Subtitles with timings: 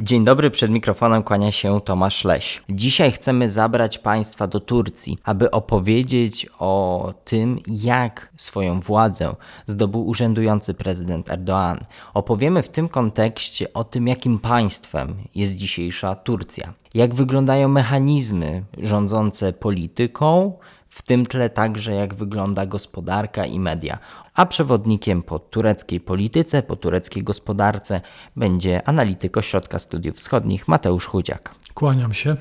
[0.00, 2.62] Dzień dobry, przed mikrofonem kłania się Tomasz Leś.
[2.68, 9.34] Dzisiaj chcemy zabrać Państwa do Turcji, aby opowiedzieć o tym, jak swoją władzę
[9.66, 11.76] zdobył urzędujący prezydent Erdoğan.
[12.14, 19.52] Opowiemy w tym kontekście o tym, jakim państwem jest dzisiejsza Turcja, jak wyglądają mechanizmy rządzące
[19.52, 20.52] polityką,
[20.96, 23.98] w tym tle także jak wygląda gospodarka i media.
[24.34, 28.00] A przewodnikiem po tureckiej polityce, po tureckiej gospodarce
[28.36, 31.54] będzie analityk Ośrodka Studiów Wschodnich Mateusz Chudziak.
[31.74, 32.36] Kłaniam się.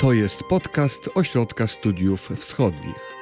[0.00, 3.12] To jest podcast Ośrodka Studiów Wschodnich.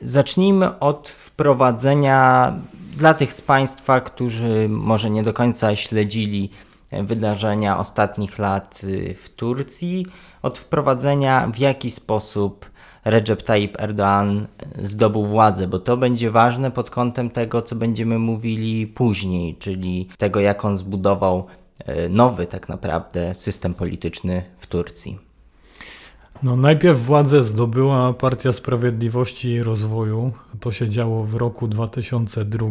[0.00, 2.52] Zacznijmy od wprowadzenia
[2.96, 6.50] dla tych z Państwa, którzy może nie do końca śledzili
[7.04, 10.06] wydarzenia ostatnich lat y, w Turcji,
[10.42, 12.66] od wprowadzenia w jaki sposób
[13.04, 14.46] Recep Tayyip Erdoğan
[14.82, 20.40] zdobył władzę, bo to będzie ważne pod kątem tego, co będziemy mówili później, czyli tego,
[20.40, 21.46] jak on zbudował
[21.88, 25.18] y, nowy tak naprawdę system polityczny w Turcji.
[26.42, 30.32] No, najpierw władzę zdobyła Partia Sprawiedliwości i Rozwoju.
[30.60, 32.66] To się działo w roku 2002.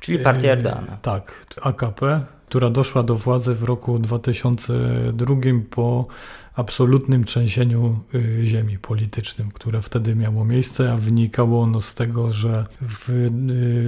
[0.00, 0.92] Czyli partia Erdoana.
[0.92, 5.34] E, tak, AKP która doszła do władzy w roku 2002
[5.70, 6.06] po
[6.54, 12.66] absolutnym trzęsieniu y, ziemi politycznym, które wtedy miało miejsce, a wynikało ono z tego, że
[12.80, 13.30] w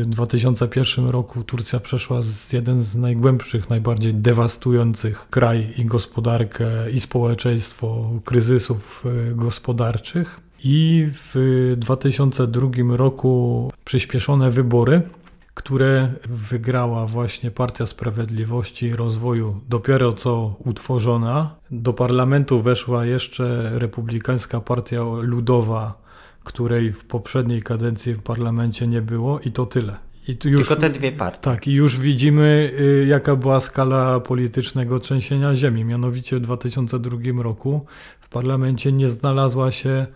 [0.07, 7.01] 2001 y, roku Turcja przeszła z jeden z najgłębszych, najbardziej dewastujących kraj i gospodarkę i
[7.01, 10.41] społeczeństwo kryzysów y, gospodarczych.
[10.65, 15.03] I w 2002 roku przyspieszone wybory
[15.61, 21.57] które wygrała właśnie Partia Sprawiedliwości i Rozwoju, dopiero co utworzona.
[21.71, 26.03] Do parlamentu weszła jeszcze Republikańska Partia Ludowa,
[26.45, 29.97] której w poprzedniej kadencji w parlamencie nie było, i to tyle.
[30.29, 31.41] I tu już, Tylko te dwie partie.
[31.41, 35.85] Tak, i już widzimy, y, jaka była skala politycznego trzęsienia ziemi.
[35.85, 37.87] Mianowicie w 2002 roku
[38.21, 40.07] w parlamencie nie znalazła się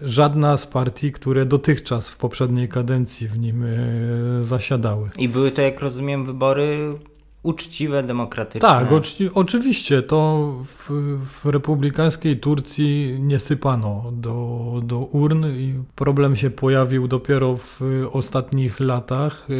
[0.00, 5.10] żadna z partii, które dotychczas w poprzedniej kadencji w nim e, zasiadały.
[5.18, 6.94] I były to, jak rozumiem, wybory
[7.42, 8.68] uczciwe, demokratyczne.
[8.68, 10.02] Tak, oczy, oczywiście.
[10.02, 10.90] To w,
[11.24, 17.80] w, republikańskiej Turcji nie sypano do, do urn i problem się pojawił dopiero w
[18.12, 19.46] ostatnich latach.
[19.50, 19.54] E,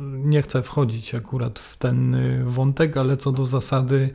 [0.00, 4.10] nie chcę wchodzić akurat w ten wątek, ale co do zasady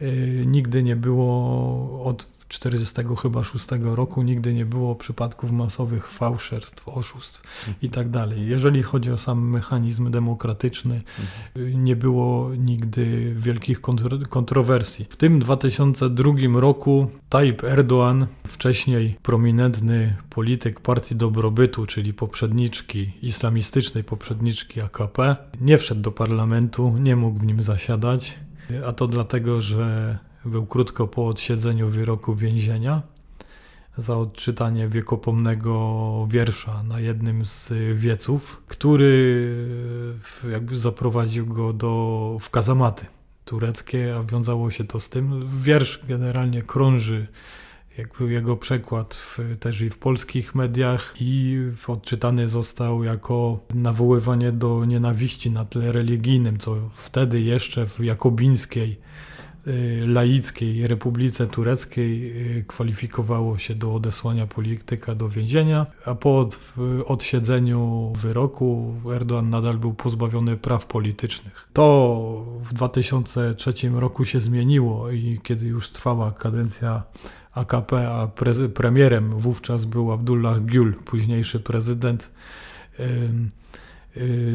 [0.00, 0.06] e,
[0.46, 7.42] nigdy nie było od 40 chyba 6 roku nigdy nie było przypadków masowych fałszerstw, oszustw
[7.58, 7.76] mhm.
[7.82, 8.46] i tak dalej.
[8.46, 11.02] Jeżeli chodzi o sam mechanizm demokratyczny,
[11.56, 11.84] mhm.
[11.84, 13.80] nie było nigdy wielkich
[14.28, 15.06] kontrowersji.
[15.10, 24.80] W tym 2002 roku Tayyip Erdoğan, wcześniej prominentny polityk Partii Dobrobytu, czyli poprzedniczki islamistycznej poprzedniczki
[24.80, 28.38] AKP, nie wszedł do parlamentu, nie mógł w nim zasiadać,
[28.86, 33.02] a to dlatego, że był krótko po odsiedzeniu wyroku więzienia
[33.98, 39.54] za odczytanie wiekopomnego wiersza na jednym z wieców, który
[40.50, 43.06] jakby zaprowadził go do, w kazamaty
[43.44, 45.48] tureckie, a wiązało się to z tym.
[45.62, 47.26] Wiersz generalnie krąży
[47.98, 54.84] jakby jego przekład w, też i w polskich mediach i odczytany został jako nawoływanie do
[54.84, 59.00] nienawiści na tle religijnym, co wtedy jeszcze w jakobińskiej
[60.06, 66.48] laickiej Republice Tureckiej y, kwalifikowało się do odesłania polityka do więzienia, a po
[67.06, 71.68] odsiedzeniu wyroku Erdoğan nadal był pozbawiony praw politycznych.
[71.72, 77.02] To w 2003 roku się zmieniło i kiedy już trwała kadencja
[77.52, 78.28] AKP, a
[78.74, 82.30] premierem wówczas był Abdullah Gül, późniejszy prezydent,
[83.00, 83.28] Y,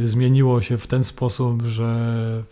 [0.05, 2.44] zmieniło się w ten sposób, że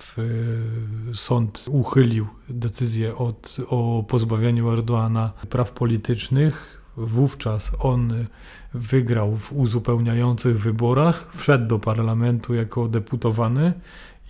[1.13, 6.79] sąd uchylił decyzję od, o pozbawieniu Erdoana praw politycznych.
[6.97, 8.25] Wówczas on
[8.73, 13.73] wygrał w uzupełniających wyborach, wszedł do parlamentu jako deputowany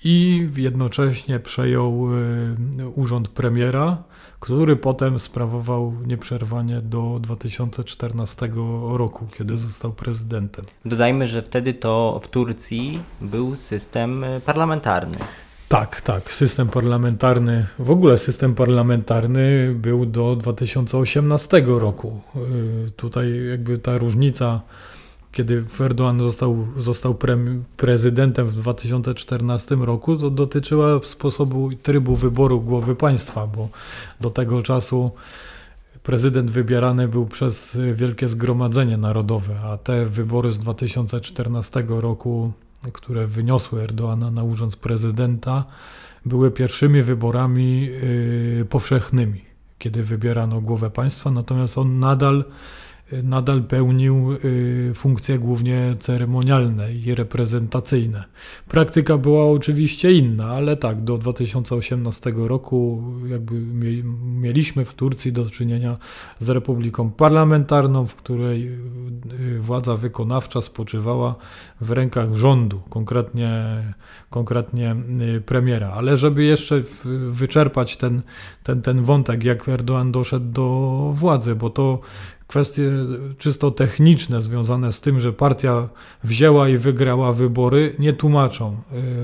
[0.03, 2.07] i jednocześnie przejął
[2.79, 4.03] y, urząd premiera
[4.39, 8.50] który potem sprawował nieprzerwanie do 2014
[8.91, 10.65] roku, kiedy został prezydentem.
[10.86, 15.18] Dodajmy, że wtedy to w Turcji był system parlamentarny.
[15.69, 16.33] Tak, tak.
[16.33, 22.21] System parlamentarny, w ogóle system parlamentarny był do 2018 roku.
[22.88, 24.62] Y, tutaj jakby ta różnica
[25.31, 27.37] kiedy Erdogan został, został pre,
[27.77, 33.69] prezydentem w 2014 roku, to dotyczyła sposobu trybu wyboru głowy państwa, bo
[34.21, 35.11] do tego czasu
[36.03, 42.51] prezydent wybierany był przez Wielkie Zgromadzenie Narodowe, a te wybory z 2014 roku,
[42.93, 45.65] które wyniosły Erdoana na urząd prezydenta,
[46.25, 49.41] były pierwszymi wyborami y, powszechnymi,
[49.79, 52.43] kiedy wybierano głowę państwa, natomiast on nadal
[53.23, 58.23] nadal pełnił y, funkcje głównie ceremonialne i reprezentacyjne.
[58.67, 63.56] Praktyka była oczywiście inna, ale tak, do 2018 roku jakby
[64.23, 65.97] mieliśmy w Turcji do czynienia
[66.39, 71.35] z republiką parlamentarną, w której y, władza wykonawcza spoczywała
[71.81, 73.83] w rękach rządu, konkretnie,
[74.29, 74.95] konkretnie
[75.38, 75.91] y, premiera.
[75.91, 76.81] Ale żeby jeszcze
[77.29, 78.21] wyczerpać ten,
[78.63, 82.00] ten, ten wątek, jak Erdoğan doszedł do władzy, bo to
[82.49, 82.91] kwestie
[83.37, 85.89] czysto techniczne związane z tym, że partia
[86.23, 88.77] wzięła i wygrała wybory, nie tłumaczą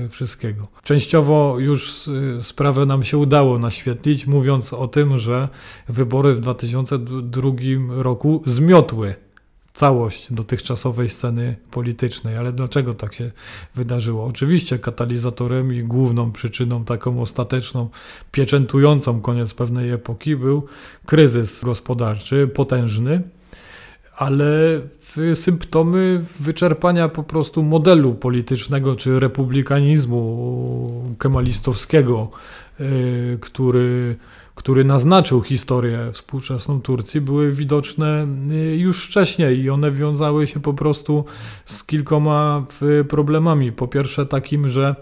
[0.04, 0.66] y, wszystkiego.
[0.82, 5.48] Częściowo już y, sprawę nam się udało naświetlić, mówiąc o tym, że
[5.88, 7.50] wybory w 2002
[8.02, 9.14] roku zmiotły
[9.76, 12.36] całość dotychczasowej sceny politycznej.
[12.36, 13.30] Ale dlaczego tak się
[13.74, 14.24] wydarzyło?
[14.24, 17.88] Oczywiście katalizatorem i główną przyczyną, taką ostateczną,
[18.32, 20.66] pieczętującą koniec pewnej epoki był
[21.06, 23.22] kryzys gospodarczy, potężny,
[24.16, 24.80] ale
[25.34, 32.30] symptomy wyczerpania po prostu modelu politycznego czy republikanizmu kemalistowskiego,
[32.80, 34.16] y, który
[34.56, 40.74] który naznaczył historię współczesną Turcji, były widoczne y, już wcześniej i one wiązały się po
[40.74, 41.24] prostu
[41.66, 42.66] z kilkoma
[43.08, 43.72] problemami.
[43.72, 44.96] Po pierwsze takim, że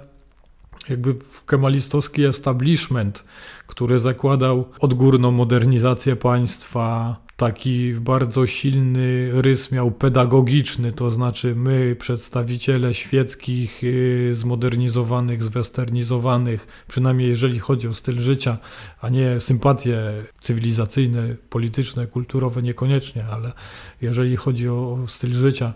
[0.88, 1.14] jakby
[1.46, 3.24] kemalistowski establishment,
[3.66, 12.94] który zakładał odgórną modernizację państwa, taki bardzo silny rys miał pedagogiczny, to znaczy my, przedstawiciele
[12.94, 18.58] świeckich, y, zmodernizowanych, zwesternizowanych, przynajmniej jeżeli chodzi o styl życia,
[19.00, 23.52] a nie sympatie cywilizacyjne, polityczne, kulturowe niekoniecznie, ale
[24.02, 25.72] jeżeli chodzi o styl życia,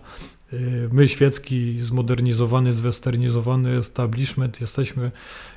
[0.91, 5.11] my świecki, zmodernizowany, zwesternizowany establishment jesteśmy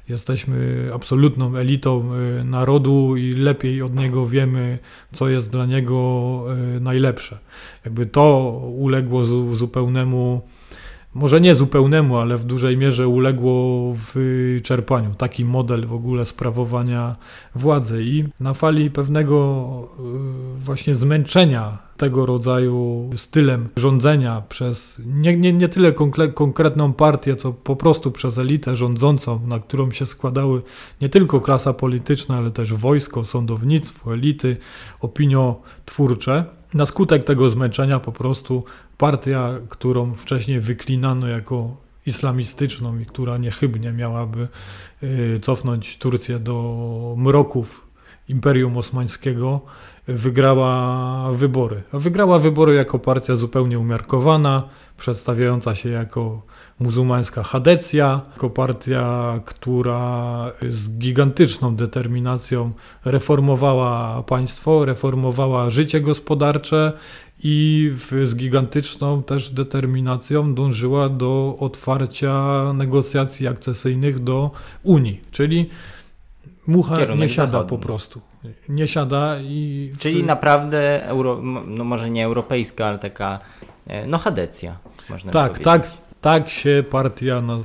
[0.08, 2.10] jesteśmy absolutną elitą
[2.40, 4.78] y, narodu i lepiej od niego wiemy,
[5.14, 6.44] co jest dla niego
[6.76, 7.38] y, najlepsze.
[7.84, 9.24] Jakby to uległo
[9.54, 10.42] zupełnemu
[11.14, 15.14] może nie zupełnemu, ale w dużej mierze uległo wyczerpaniu.
[15.14, 17.16] Taki model w ogóle sprawowania
[17.54, 19.88] władzy i na fali pewnego
[20.56, 25.92] y, właśnie zmęczenia tego rodzaju stylem rządzenia przez nie, nie, nie tyle
[26.34, 30.62] konkretną partię, co po prostu przez elitę rządzącą, na którą się składały
[31.00, 34.56] nie tylko klasa polityczna, ale też wojsko, sądownictwo, elity,
[35.00, 36.44] opiniotwórcze.
[36.74, 38.64] Na skutek tego zmęczenia po prostu
[38.98, 41.76] partia, którą wcześniej wyklinano jako
[42.06, 44.48] islamistyczną i która niechybnie miałaby
[45.02, 47.86] y, cofnąć Turcję do mroków
[48.28, 49.60] Imperium Osmańskiego,
[50.08, 51.82] wygrała wybory.
[51.92, 54.68] Wygrała wybory jako partia zupełnie umiarkowana,
[54.98, 56.42] przedstawiająca się jako
[56.80, 62.72] muzułmańska Hadecja, jako partia, która z gigantyczną determinacją
[63.04, 66.92] reformowała państwo, reformowała życie gospodarcze
[67.44, 67.92] i
[68.24, 74.50] z gigantyczną też determinacją dążyła do otwarcia negocjacji akcesyjnych do
[74.82, 75.70] Unii, czyli
[76.66, 77.68] mucha nie siada zachodni.
[77.68, 78.20] po prostu.
[78.68, 79.92] Nie siada i...
[79.94, 79.98] W...
[79.98, 83.40] Czyli naprawdę, euro, no może nie europejska, ale taka
[83.86, 84.78] e, no hadecja,
[85.10, 85.64] można tak, powiedzieć.
[85.64, 85.86] Tak,
[86.20, 87.58] tak się partia na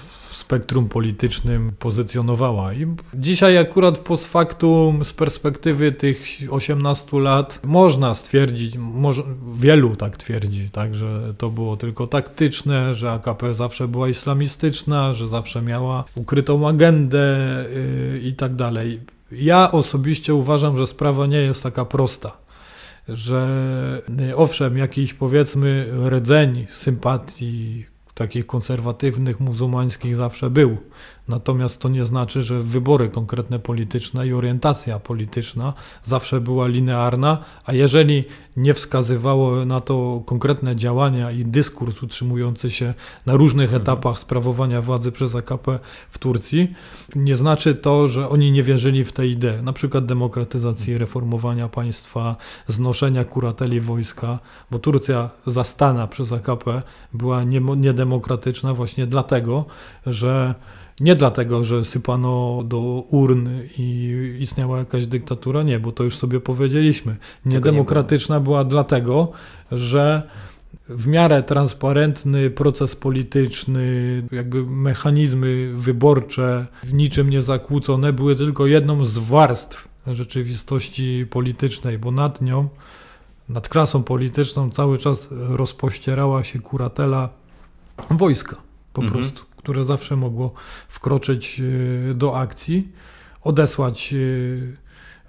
[0.47, 2.73] spektrum politycznym pozycjonowała.
[2.73, 9.23] I dzisiaj akurat post factum z perspektywy tych 18 lat można stwierdzić, może,
[9.55, 15.27] wielu tak twierdzi, tak, że to było tylko taktyczne, że AKP zawsze była islamistyczna, że
[15.27, 17.65] zawsze miała ukrytą agendę
[18.13, 18.99] yy, i tak dalej.
[19.31, 22.37] Ja osobiście uważam, że sprawa nie jest taka prosta
[23.09, 27.85] że y, owszem, jakiś powiedzmy rdzeń sympatii
[28.17, 30.77] takich konserwatywnych, muzułmańskich zawsze był.
[31.27, 37.73] Natomiast to nie znaczy, że wybory konkretne polityczne i orientacja polityczna zawsze była linearna, a
[37.73, 38.23] jeżeli
[38.57, 42.93] nie wskazywało na to konkretne działania i dyskurs utrzymujący się
[43.25, 43.81] na różnych mhm.
[43.81, 45.79] etapach sprawowania władzy przez AKP
[46.09, 46.73] w Turcji,
[47.15, 50.99] nie znaczy to, że oni nie wierzyli w tę ideę, na przykład demokratyzacji, mhm.
[50.99, 52.35] reformowania państwa,
[52.67, 54.39] znoszenia kurateli wojska,
[54.71, 56.81] bo Turcja zastana przez AKP
[57.13, 57.43] była
[57.77, 59.65] niedemokratyczna właśnie dlatego,
[60.05, 60.55] że
[60.99, 62.79] nie dlatego, że sypano do
[63.11, 67.15] urn i istniała jakaś dyktatura, nie, bo to już sobie powiedzieliśmy.
[67.45, 69.31] Niedemokratyczna nie była dlatego,
[69.71, 70.23] że
[70.89, 79.05] w miarę transparentny proces polityczny, jakby mechanizmy wyborcze w niczym nie zakłócone były tylko jedną
[79.05, 82.69] z warstw rzeczywistości politycznej, bo nad nią,
[83.49, 87.29] nad klasą polityczną cały czas rozpościerała się kuratela
[88.11, 88.55] wojska
[88.93, 89.19] po Mhm.
[89.21, 90.53] prostu, które zawsze mogło
[90.87, 91.61] wkroczyć
[92.11, 92.91] e, do akcji,
[93.41, 94.17] odesłać e,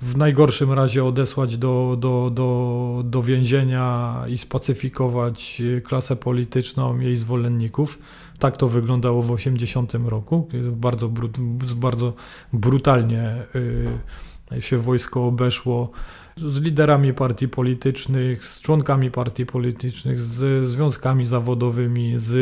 [0.03, 7.17] w najgorszym razie odesłać do, do, do, do więzienia i spacyfikować e, klasę polityczną, jej
[7.17, 7.99] zwolenników.
[8.39, 10.49] Tak to wyglądało w 80 roku.
[10.73, 11.09] Bardzo,
[11.77, 12.13] bardzo
[12.53, 13.47] brutalnie
[14.61, 15.91] się wojsko obeszło
[16.47, 22.33] z liderami partii politycznych, z członkami partii politycznych, z związkami zawodowymi, z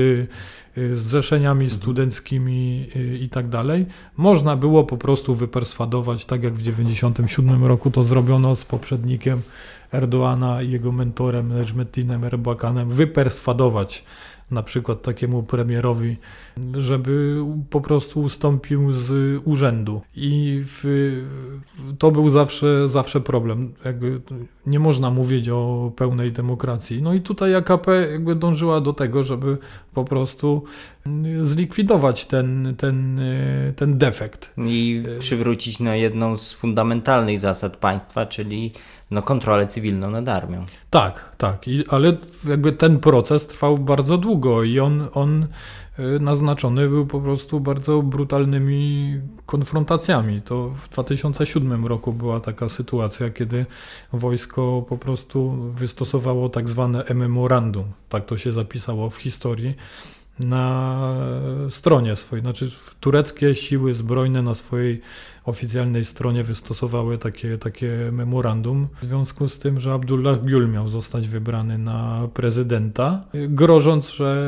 [0.79, 3.87] y, zrzeszeniami studenckimi y, i tak dalej.
[4.17, 9.43] Można było po prostu wyperswadować, tak jak w 97 roku to zrobiono z poprzednikiem
[9.93, 14.05] Erdoana i jego mentorem Necmetinem Erbakanem, wyperswadować
[14.51, 16.17] na przykład takiemu premierowi,
[16.79, 20.03] żeby po prostu ustąpił z urzędu.
[20.15, 20.85] I w,
[21.99, 23.75] to był zawsze, zawsze problem.
[23.85, 24.21] Jakby
[24.67, 27.03] nie można mówić o pełnej demokracji.
[27.03, 29.59] No i tutaj AKP jakby dążyła do tego, żeby
[29.95, 30.65] po prostu
[31.43, 33.21] zlikwidować ten, ten,
[33.77, 34.55] ten defekt.
[34.67, 38.73] I przywrócić no, jedną z fundamentalnych zasad państwa, czyli
[39.11, 40.65] no, kontrolę cywilną nad armią.
[40.91, 42.17] Tak, tak, I, ale
[42.49, 45.47] jakby ten proces trwał bardzo długo i on, on
[46.21, 49.15] naznaczony był po prostu bardzo brutalnymi
[49.47, 50.43] konfrontacjami.
[50.43, 53.67] To w 2007 roku była taka sytuacja, kiedy
[54.13, 59.75] wojsko po prostu wystosowało tak zwane memorandum, tak to się zapisało w historii,
[60.39, 60.99] na
[61.69, 65.01] stronie swojej, znaczy tureckie siły zbrojne na swojej
[65.47, 71.29] oficjalnej stronie wystosowały takie, takie memorandum w związku z tym, że Abdullah Gül miał zostać
[71.29, 74.47] wybrany na prezydenta, grożąc, że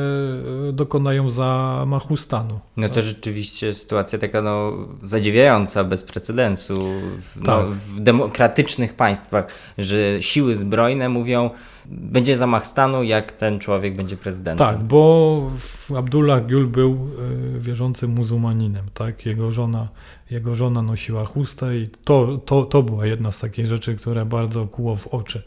[0.73, 2.59] dokonają zamachu stanu.
[2.77, 6.87] No to rzeczywiście sytuacja taka no, zadziwiająca, bez precedensu
[7.21, 7.71] w, no, Tak.
[7.71, 11.49] w demokratycznych państwach, że siły zbrojne mówią,
[11.91, 14.67] będzie zamach stanu, jak ten człowiek będzie prezydentem.
[14.67, 15.51] Tak, bo
[15.97, 17.07] Abdullah Gül był
[17.55, 19.25] y, wierzącym muzułmaninem, tak?
[19.25, 19.87] Jego żona,
[20.29, 24.67] jego żona nosiła chustę i to, to, to była jedna z takich rzeczy, które bardzo
[24.67, 25.43] kuło w oczy.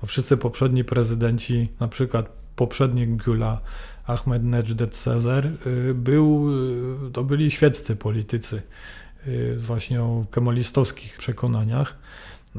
[0.00, 3.60] Bo wszyscy poprzedni prezydenci, na przykład poprzednik Güla,
[4.06, 6.50] Ahmed Necdet Sezer, y, był,
[7.08, 8.62] y, to byli świeccy politycy,
[9.26, 11.98] y, właśnie o kemalistowskich przekonaniach.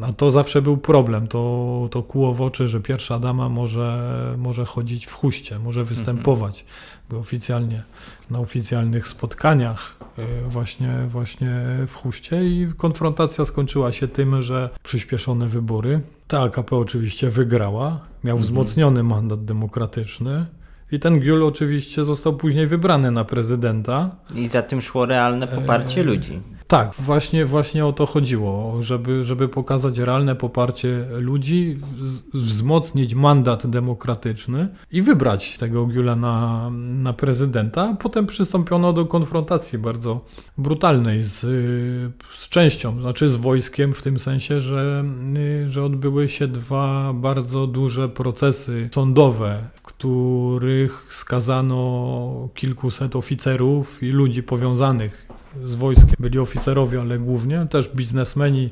[0.03, 1.27] A to zawsze był problem.
[1.27, 6.65] To, to kuło w oczy, że pierwsza dama może, może chodzić w chuście, może występować
[7.09, 7.83] by oficjalnie
[8.31, 11.51] na oficjalnych spotkaniach y, właśnie, właśnie
[11.87, 16.01] w chuście i konfrontacja skończyła się tym, że przyspieszone wybory.
[16.27, 20.45] Ta AKP oczywiście wygrała, miał wzmocniony mandat demokratyczny
[20.91, 24.15] i ten Gül oczywiście został później wybrany na prezydenta.
[24.35, 26.39] I za tym szło realne poparcie Eee, ludzi.
[26.67, 31.77] Tak, właśnie, właśnie o to chodziło, żeby, żeby pokazać realne poparcie ludzi,
[32.33, 36.69] wzmocnić mandat demokratyczny i wybrać tego Güla na,
[37.03, 37.95] na prezydenta.
[37.99, 40.21] Potem przystąpiono do konfrontacji bardzo
[40.57, 41.39] brutalnej z,
[42.37, 45.03] z częścią, znaczy z wojskiem, w tym sensie, że,
[45.67, 55.27] że odbyły się dwa bardzo duże procesy sądowe, których skazano kilkuset oficerów i ludzi powiązanych
[55.63, 56.15] z wojskiem.
[56.19, 58.69] Byli oficerowie, ale głównie też biznesmeni,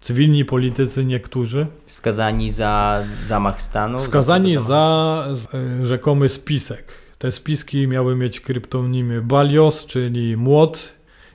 [0.00, 4.00] cywilni politycy niektórzy, Skazani za zamach stanu.
[4.00, 4.62] skazani za...
[5.32, 5.48] za
[5.82, 6.92] e, rzekomy spisek.
[7.18, 10.92] Te spiski miały mieć kryptonimy Balios, czyli młot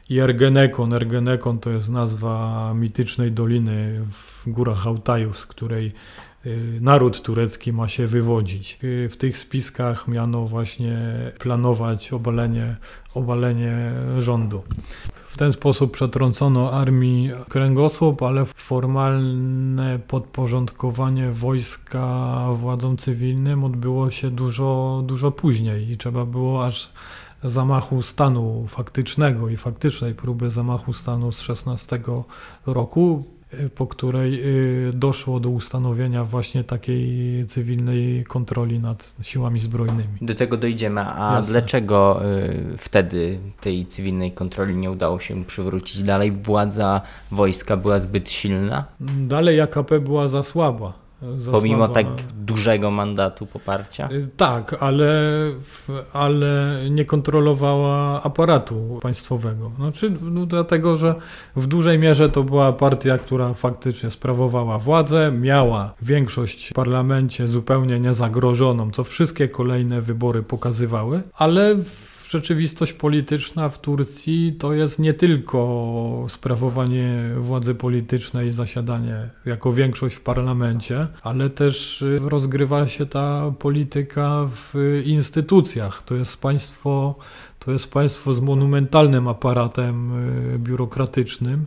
[0.10, 0.94] i Ergenekon.
[0.94, 5.94] Ergenekon to jest nazwa mitycznej doliny w górach Altaju, z której
[6.82, 8.80] naród turecki ma się wywodzić.
[8.84, 10.98] Y, W tych spiskach miano właśnie
[11.40, 12.76] planować obalenie,
[13.16, 14.64] obalenie rządu.
[15.30, 25.02] W ten sposób przetrącono armii kręgosłup, ale formalne podporządkowanie wojska władzom cywilnym odbyło się dużo,
[25.06, 26.94] dużo później i trzeba było aż
[27.44, 32.00] zamachu stanu faktycznego i faktycznej próby zamachu stanu z 16
[32.66, 33.43] roku, y,
[33.76, 34.42] po której
[34.90, 40.18] y, doszło do ustanowienia właśnie takiej cywilnej kontroli nad siłami zbrojnymi.
[40.22, 41.02] Do tego dojdziemy.
[41.02, 41.52] A Jasne.
[41.52, 42.22] dlaczego
[42.74, 46.04] y, wtedy tej cywilnej kontroli nie udało się przywrócić?
[46.04, 48.86] Dalej władza wojska była zbyt silna,
[49.28, 51.03] Dalej AKP była za słaba.
[51.52, 54.10] Pomimo tak dużego mandatu poparcia?
[54.12, 55.12] Y, Tak, ale,
[56.14, 59.72] ale nie kontrolowała aparatu państwowego.
[59.78, 61.16] Znaczy, no, dlatego, że
[61.56, 68.00] w dużej mierze to była partia, która faktycznie sprawowała władzę, miała większość w parlamencie zupełnie
[68.00, 75.14] niezagrożoną, co wszystkie kolejne wybory pokazywały, ale w rzeczywistość polityczna w Turcji to jest nie
[75.14, 84.48] tylko sprawowanie władzy politycznej, zasiadanie jako większość w parlamencie, ale też rozgrywa się ta polityka
[84.50, 84.74] w
[85.06, 86.04] instytucjach.
[86.06, 87.16] To jest państwo,
[87.60, 89.96] to jest państwo z monumentalnym aparatem
[90.56, 91.66] y, biurokratycznym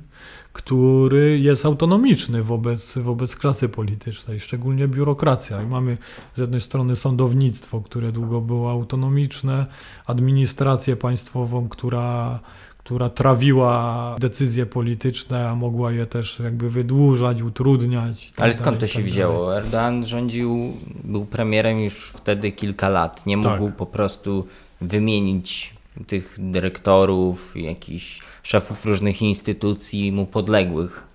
[0.57, 5.63] który jest autonomiczny wobec, wobec klasy politycznej, szczególnie biurokracja.
[5.63, 5.97] I mamy
[6.35, 9.67] z jednej strony sądownictwo, które długo było autonomiczne,
[10.07, 12.41] administrację państwową, która,
[12.79, 18.31] która trawiła decyzje polityczne, a mogła je też jakby wydłużać, utrudniać.
[18.31, 19.57] Tak Ale skąd dalej, to się tak wzięło?
[19.57, 20.73] Erdogan rządził,
[21.05, 23.27] był premierem już wtedy kilka lat.
[23.27, 23.77] Nie mógł tak.
[23.77, 24.47] po prostu
[24.81, 25.76] wymienić
[26.07, 31.07] tych dyrektorów, jakichś szefów różnych instytucji mu podległych.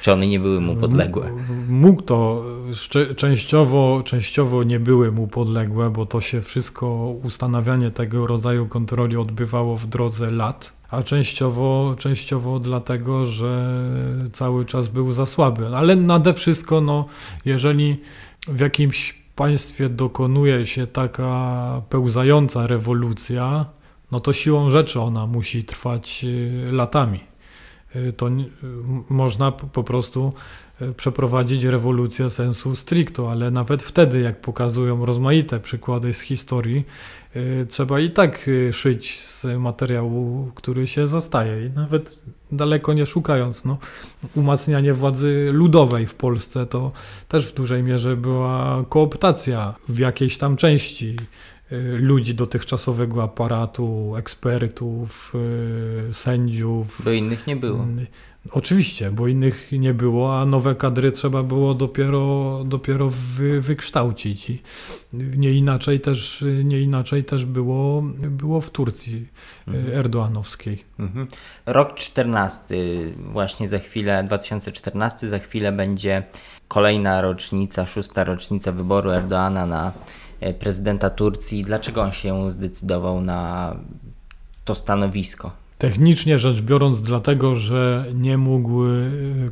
[0.00, 1.30] Czy one nie były mu podległe?
[1.68, 2.44] Mógł to,
[3.16, 9.76] częściowo, częściowo nie były mu podległe, bo to się wszystko, ustanawianie tego rodzaju kontroli odbywało
[9.76, 13.80] w drodze lat, a częściowo, częściowo dlatego, że
[14.32, 15.66] cały czas był za słaby.
[15.76, 17.06] Ale nade wszystko, no,
[17.44, 17.96] jeżeli
[18.48, 23.66] w jakimś państwie dokonuje się taka pełzająca rewolucja,
[24.12, 27.20] no to siłą rzeczy ona musi trwać y, latami.
[27.96, 28.28] Y, to
[29.10, 30.32] można po prostu
[30.82, 36.84] y, przeprowadzić rewolucję sensu stricto, ale nawet wtedy, jak pokazują rozmaite przykłady z historii,
[37.68, 41.66] trzeba i tak szyć z materiału, który się zastaje.
[41.66, 42.18] I nawet
[42.52, 43.78] daleko nie szukając, no,
[44.34, 46.92] umacnianie władzy ludowej w Polsce to
[47.28, 51.16] też w dużej mierze była kooptacja w jakiejś tam części
[51.98, 55.32] ludzi dotychczasowego aparatu, ekspertów,
[56.10, 57.02] y, sędziów.
[57.04, 57.84] Bo innych nie było.
[57.84, 58.06] Y,
[58.50, 64.50] oczywiście, bo innych nie było, a nowe kadry trzeba było dopiero, dopiero wy, wykształcić.
[64.50, 64.62] I
[65.12, 69.28] nie inaczej też, nie inaczej też było, było w Turcji
[69.68, 69.98] mhm.
[69.98, 70.84] erdoanowskiej.
[70.98, 71.26] Mhm.
[71.66, 72.74] Rok 14,
[73.16, 76.22] właśnie za chwilę, 2014, za chwilę będzie
[76.68, 79.92] kolejna rocznica, szósta rocznica wyboru Erdoana na
[80.58, 81.64] prezydenta Turcji.
[81.64, 83.76] Dlaczego on się zdecydował na
[84.64, 85.50] to stanowisko?
[85.78, 88.90] Technicznie rzecz biorąc, dlatego, że nie mógł e,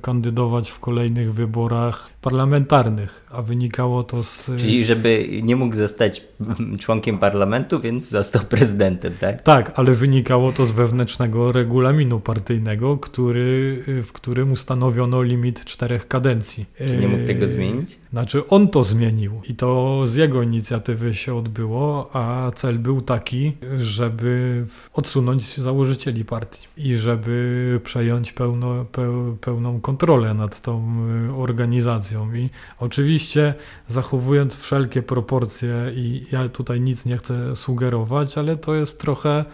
[0.02, 4.50] kandydować w kolejnych wyborach parlamentarnych, a wynikało to z.
[4.56, 6.22] Czyli, żeby nie mógł zostać
[6.80, 9.42] członkiem parlamentu, więc został prezydentem, tak?
[9.42, 16.66] Tak, ale wynikało to z wewnętrznego regulaminu partyjnego, który, w którym ustanowiono limit czterech kadencji.
[16.86, 17.98] Czy nie mógł tego e, zmienić?
[18.12, 23.52] Znaczy, on to zmienił i to z jego inicjatywy się odbyło, a cel był taki,
[23.78, 26.66] żeby odsunąć założycieli partii.
[26.76, 28.84] I żeby przejąć pełno,
[29.40, 30.96] pełną kontrolę nad tą
[31.28, 32.34] e, organizacją.
[32.34, 33.54] I oczywiście
[33.88, 39.44] zachowując wszelkie proporcje i ja tutaj nic nie chcę sugerować, ale to jest trochę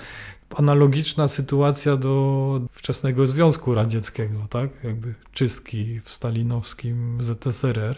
[0.57, 4.71] analogiczna sytuacja do wczesnego Związku Radzieckiego, tak?
[4.85, 7.97] Jakby czystki w stalinowskim ZSRR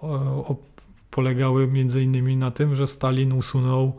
[0.00, 0.08] o,
[0.48, 0.56] o,
[1.10, 3.92] polegały między innymi na tym, że Stalin usunął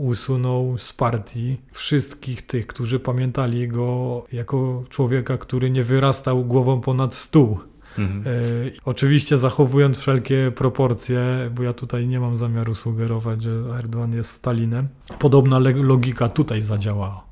[0.00, 7.14] usunął z partii wszystkich tych, którzy pamiętali go jako człowieka, który nie wyrastał głową ponad
[7.14, 7.58] stół.
[7.98, 8.36] Mhm.
[8.36, 8.40] E,
[8.84, 14.88] oczywiście zachowując wszelkie proporcje, bo ja tutaj nie mam zamiaru sugerować, że Erdogan jest Stalinem.
[15.18, 17.29] Podobna logika tutaj zadziałała.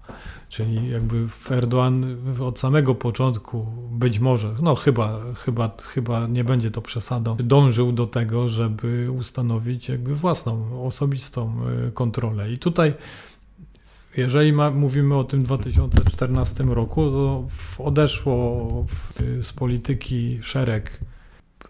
[0.49, 6.83] Czyli jakby Erdogan od samego początku, być może, no chyba, chyba, chyba nie będzie to
[6.83, 11.55] przesadą, dążył do tego, żeby ustanowić jakby własną, osobistą
[11.87, 12.53] e, kontrolę.
[12.53, 12.95] I tutaj
[14.17, 21.01] jeżeli ma, mówimy o tym 2014 roku, to odeszło w, z polityki szereg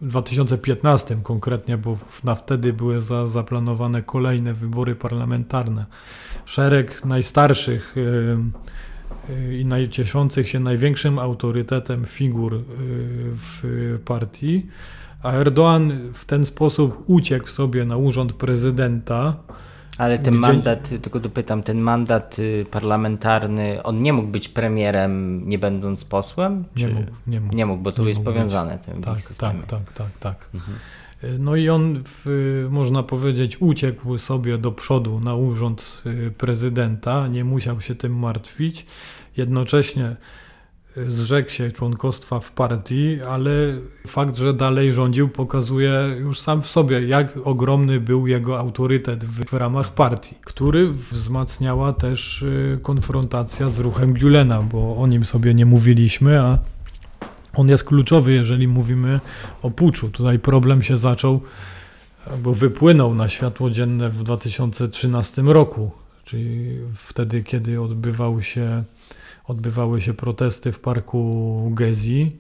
[0.01, 5.87] 2015 konkretnie, bo na wtedy były za, zaplanowane kolejne wybory parlamentarne.
[6.45, 12.63] Szereg najstarszych yy, i najcieszących się największym autorytetem figur yy,
[13.35, 14.67] w partii,
[15.23, 19.37] a Erdoğan w ten sposób uciekł sobie na urząd prezydenta
[19.99, 20.41] ale ten Gdzie...
[20.41, 26.65] mandat, tylko dopytam, ten mandat y, parlamentarny, on nie mógł być premierem, nie będąc posłem?
[26.77, 27.57] Nie mógł, nie mógł.
[27.57, 28.87] Nie mógł, bo to jest powiązane być.
[28.87, 30.49] tym tak, tak, tak, tak, tak.
[30.55, 30.79] Mhm.
[31.25, 37.29] Y, no i on, w, można powiedzieć, uciekł sobie do przodu na urząd y, prezydenta,
[37.29, 38.87] nie musiał się tym martwić.
[39.37, 40.17] Jednocześnie
[41.07, 43.51] zrzekł się członkostwa w partii, ale
[44.07, 49.45] fakt, że dalej rządził, pokazuje już sam w sobie, jak ogromny był jego autorytet w,
[49.45, 55.55] w ramach partii, który wzmacniała też y, konfrontacja z ruchem Gülena, bo o nim sobie
[55.55, 56.59] nie mówiliśmy, a
[57.55, 59.21] on jest kluczowy, jeżeli mówimy
[59.63, 60.09] o puczu.
[60.09, 61.41] Tutaj problem się zaczął,
[62.43, 65.91] bo wypłynął na światło dzienne w 2013 roku
[66.29, 68.85] czyli wtedy, kiedy odbywał się,
[69.49, 72.37] odbywały się protesty w parku Gezi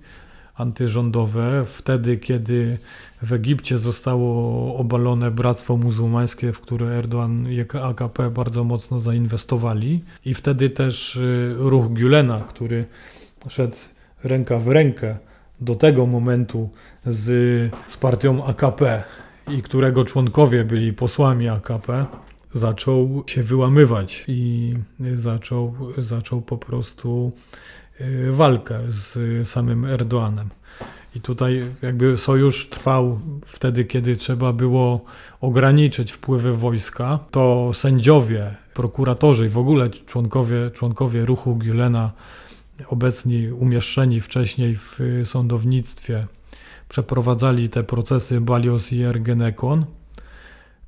[0.58, 2.78] antyrządowe, wtedy, kiedy
[3.22, 10.00] w Egipcie zostało obalone Bractwo Muzułmańskie, w które Erdoğan i AKP bardzo mocno zainwestowali.
[10.24, 12.84] I wtedy też y, ruch Gülena, który
[13.48, 13.76] szedł
[14.24, 15.16] ręka w rękę
[15.60, 16.70] do tego momentu
[17.06, 17.24] z,
[17.88, 19.02] z partią AKP
[19.48, 22.06] i którego członkowie byli posłami AKP,
[22.50, 24.74] zaczął się wyłamywać i
[25.14, 27.32] zaczął, zaczął po prostu
[28.00, 30.48] y, walkę z samym Erdoanem.
[31.16, 35.04] I tutaj jakby sojusz trwał wtedy, kiedy trzeba było
[35.40, 42.08] ograniczyć wpływy wojska, to sędziowie, prokuratorzy i w ogóle członkowie, członkowie ruchu Gülena,
[42.86, 46.26] obecni umieszczeni wcześniej w sądownictwie,
[46.88, 49.84] przeprowadzali te procesy Balios i Ergenekon.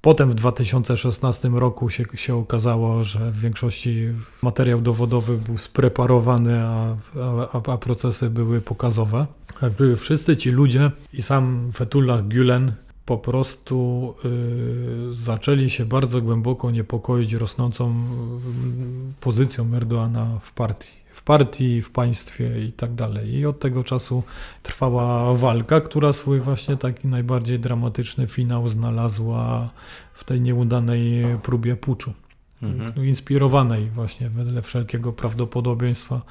[0.01, 4.09] Potem w 2016 roku się, się okazało, że w większości
[4.43, 6.97] materiał dowodowy był spreparowany, a,
[7.53, 9.27] a, a procesy były pokazowe.
[9.63, 12.73] Jakby wszyscy ci ludzie i sam Fethullah Gülen
[13.07, 21.23] po prostu y, zaczęli się bardzo głęboko niepokoić rosnącą y, pozycją Erdoana w partii w
[21.23, 23.35] partii, w państwie i tak dalej.
[23.35, 24.23] I od tego czasu
[24.63, 29.71] trwała walka, która swój właśnie taki najbardziej dramatyczny finał znalazła
[30.15, 32.13] w tej nieudanej próbie puczu.
[32.63, 33.07] Mhm.
[33.07, 36.23] Inspirowanej właśnie wedle wszelkiego prawdopodobieństwa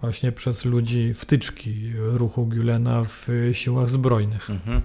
[0.00, 4.50] właśnie przez ludzi wtyczki ruchu Gülena w siłach zbrojnych.
[4.50, 4.82] Mhm.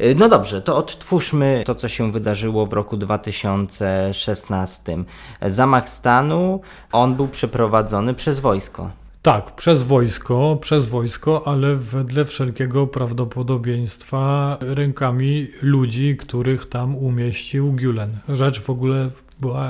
[0.00, 5.04] Y, no dobrze, to odtwórzmy to, co się wydarzyło w roku 2016.
[5.42, 6.60] Zamach stanu,
[6.92, 8.90] on był przeprowadzony przez wojsko.
[9.22, 18.10] Tak, przez wojsko, przez wojsko, ale wedle wszelkiego prawdopodobieństwa rękami ludzi, których tam umieścił Gülen.
[18.28, 19.68] Rzecz w ogóle była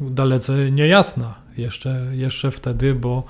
[0.00, 3.24] dalece niejasna jeszcze, jeszcze wtedy, bo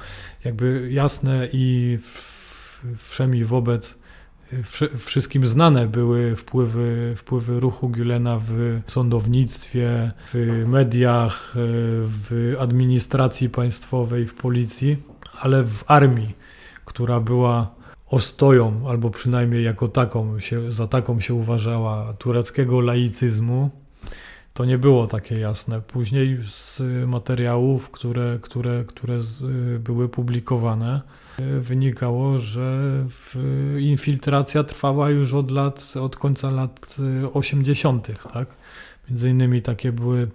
[0.44, 1.98] jakby jasne i
[2.98, 3.98] wszemi wobec
[4.98, 11.52] wszystkim znane były wpływy, wpływy ruchu Gülena w sądownictwie, w mediach,
[12.04, 14.96] w administracji państwowej, w policji,
[15.40, 16.34] ale w armii,
[16.84, 23.70] która była ostoją, albo przynajmniej jako taką się, za taką się uważała, tureckiego laicyzmu,
[24.54, 25.80] to nie było takie jasne.
[25.80, 29.20] Później z materiałów, które, które, które
[29.80, 31.00] były publikowane,
[31.60, 32.90] wynikało, że
[33.78, 36.96] infiltracja trwała już od lat, od końca lat
[37.32, 38.48] 80., tak?
[39.08, 40.28] Między innymi takie były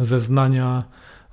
[0.00, 0.84] zeznania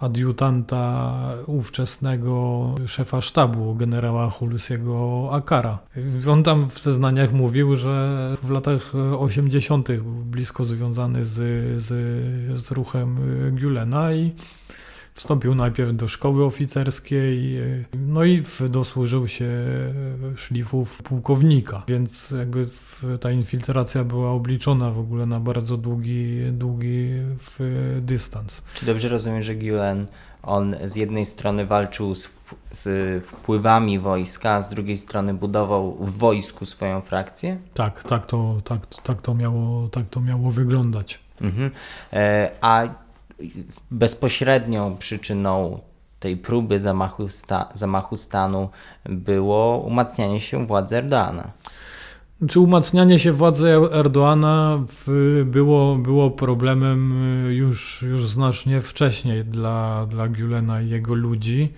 [0.01, 1.13] adiutanta
[1.45, 5.79] ówczesnego szefa sztabu, generała Hulusiego Akara.
[6.29, 9.87] On tam w zeznaniach mówił, że w latach 80.
[9.87, 11.33] był blisko związany z,
[11.81, 11.87] z,
[12.59, 13.17] z ruchem
[13.55, 14.31] Gülena i
[15.13, 17.59] Wstąpił najpierw do szkoły oficerskiej,
[17.93, 19.49] no i dosłużył się
[20.35, 22.67] szlifów pułkownika, więc jakby
[23.19, 27.09] ta infiltracja była obliczona w ogóle na bardzo długi, długi
[28.01, 28.61] dystans.
[28.73, 30.07] Czy dobrze rozumiem, że Gulen
[30.43, 32.33] on z jednej strony walczył z,
[32.71, 37.57] z, wpływami wojska, a z drugiej strony budował w wojsku swoją frakcję?
[37.73, 41.19] Tak, tak to, tak, tak to, miało, tak to miało wyglądać.
[41.41, 41.71] Mhm.
[42.13, 42.87] E, a
[43.91, 45.79] bezpośrednią przyczyną
[46.19, 48.69] tej próby zamachu, sta, zamachu stanu
[49.05, 51.51] było umacnianie się władzy Erdoana.
[52.47, 54.83] Czy umacnianie się władzy Erdoana
[55.45, 61.73] było, było problemem y, już, już znacznie wcześniej dla, dla Gülena i jego ludzi,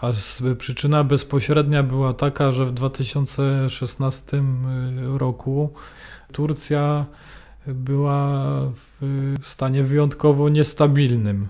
[0.00, 0.10] a
[0.58, 4.42] przyczyna bezpośrednia była taka, że w 2016 y,
[5.18, 5.72] roku
[6.32, 7.06] Turcja
[7.66, 8.42] była
[9.40, 11.48] w stanie wyjątkowo niestabilnym.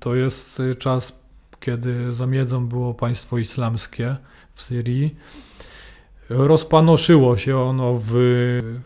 [0.00, 1.20] To jest czas,
[1.60, 4.16] kiedy zamiedzą było państwo islamskie
[4.54, 5.16] w Syrii.
[6.28, 8.12] Rozpanoszyło się ono w,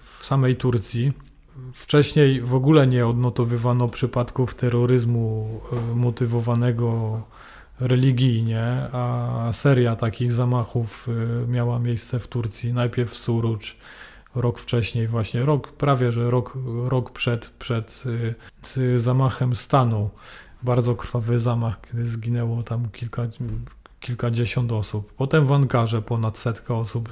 [0.01, 1.13] w samej Turcji.
[1.73, 7.21] Wcześniej w ogóle nie odnotowywano przypadków terroryzmu e, motywowanego
[7.81, 12.73] religijnie, a seria takich zamachów e, miała miejsce w Turcji.
[12.73, 13.77] Najpierw w Surucz,
[14.35, 18.05] rok wcześniej, właśnie rok, prawie że rok, rok przed, przed
[18.77, 20.11] y, zamachem stanu.
[20.62, 23.27] Bardzo krwawy zamach, kiedy zginęło tam kilka,
[24.01, 25.12] kilkadziesiąt osób.
[25.12, 27.09] Potem w Ankarze ponad setka osób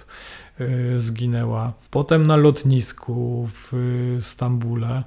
[0.61, 1.73] y, zginęła.
[1.91, 3.73] Potem na lotnisku w
[4.21, 5.03] Stambule.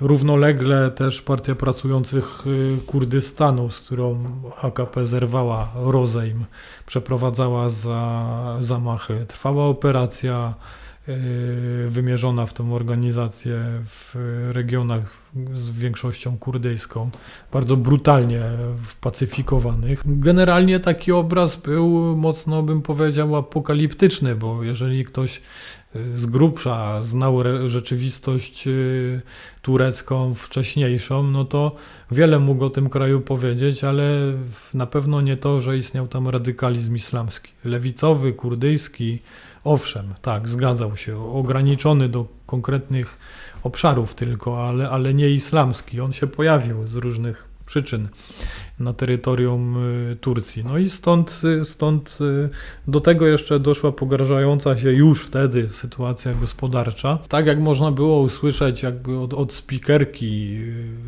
[0.00, 4.24] Równolegle też Partia Pracujących y, Kurdystanu, z którą
[4.62, 6.44] AKP zerwała rozejm,
[6.86, 9.26] przeprowadzała za zamachy.
[9.28, 10.54] Trwała operacja
[11.88, 14.14] wymierzona w tą organizację w
[14.52, 15.18] regionach
[15.54, 17.10] z większością kurdyjską,
[17.52, 18.42] bardzo brutalnie
[18.86, 20.02] wpacyfikowanych.
[20.06, 25.42] Generalnie taki obraz był mocno, bym powiedział, apokaliptyczny, bo jeżeli ktoś
[26.14, 29.20] z grubsza znał rzeczywistość y,
[29.62, 31.74] turecką wcześniejszą, no to
[32.10, 34.32] wiele mógł o tym kraju powiedzieć, ale
[34.74, 37.50] na pewno nie to, że istniał tam radykalizm islamski.
[37.64, 39.18] Lewicowy, kurdyjski,
[39.64, 43.18] owszem, tak, zgadzał się, ograniczony do konkretnych
[43.62, 46.00] obszarów tylko, ale, ale nie islamski.
[46.00, 48.08] On się pojawił z różnych przyczyn
[48.78, 49.76] na terytorium
[50.12, 50.64] y, Turcji.
[50.64, 52.48] No i stąd, y, stąd y,
[52.90, 57.18] do tego jeszcze doszła pogarszająca się już wtedy sytuacja gospodarcza.
[57.28, 60.60] Tak jak można było usłyszeć jakby od, od spikerki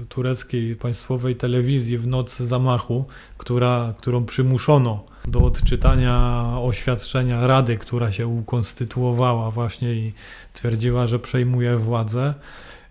[0.08, 3.04] tureckiej państwowej telewizji w nocy zamachu,
[3.38, 10.12] która, którą przymuszono do odczytania oświadczenia Rady, która się ukonstytuowała właśnie i
[10.52, 12.34] twierdziła, że przejmuje władzę.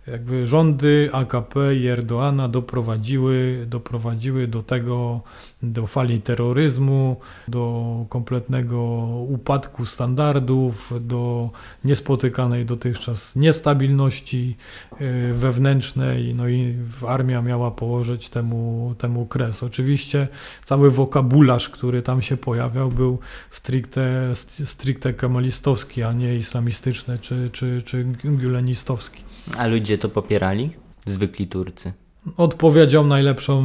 [0.08, 5.22] Jakby rządy AKP i Erdoana doprowadziły, doprowadziły do tego,
[5.64, 7.16] do fali terroryzmu,
[7.48, 8.82] do kompletnego
[9.28, 11.50] upadku standardów, do
[11.84, 14.58] niespotykanej dotychczas niestabilności
[14.92, 16.76] e, wewnętrznej, no i
[17.08, 19.64] armia miała położyć temu, temu kres.
[19.64, 20.28] Oczywiście
[20.66, 23.20] cały wokabularz, który tam się pojawiał, był
[23.52, 24.34] stricte,
[24.66, 29.24] stricte kemalistowski, a nie islamistyczny czy, czy, czy gülenistowski.
[29.58, 30.70] A ludzie to popierali?
[31.06, 31.94] Zwykli Turcy.
[32.38, 33.62] Odpowiedzią najlepszą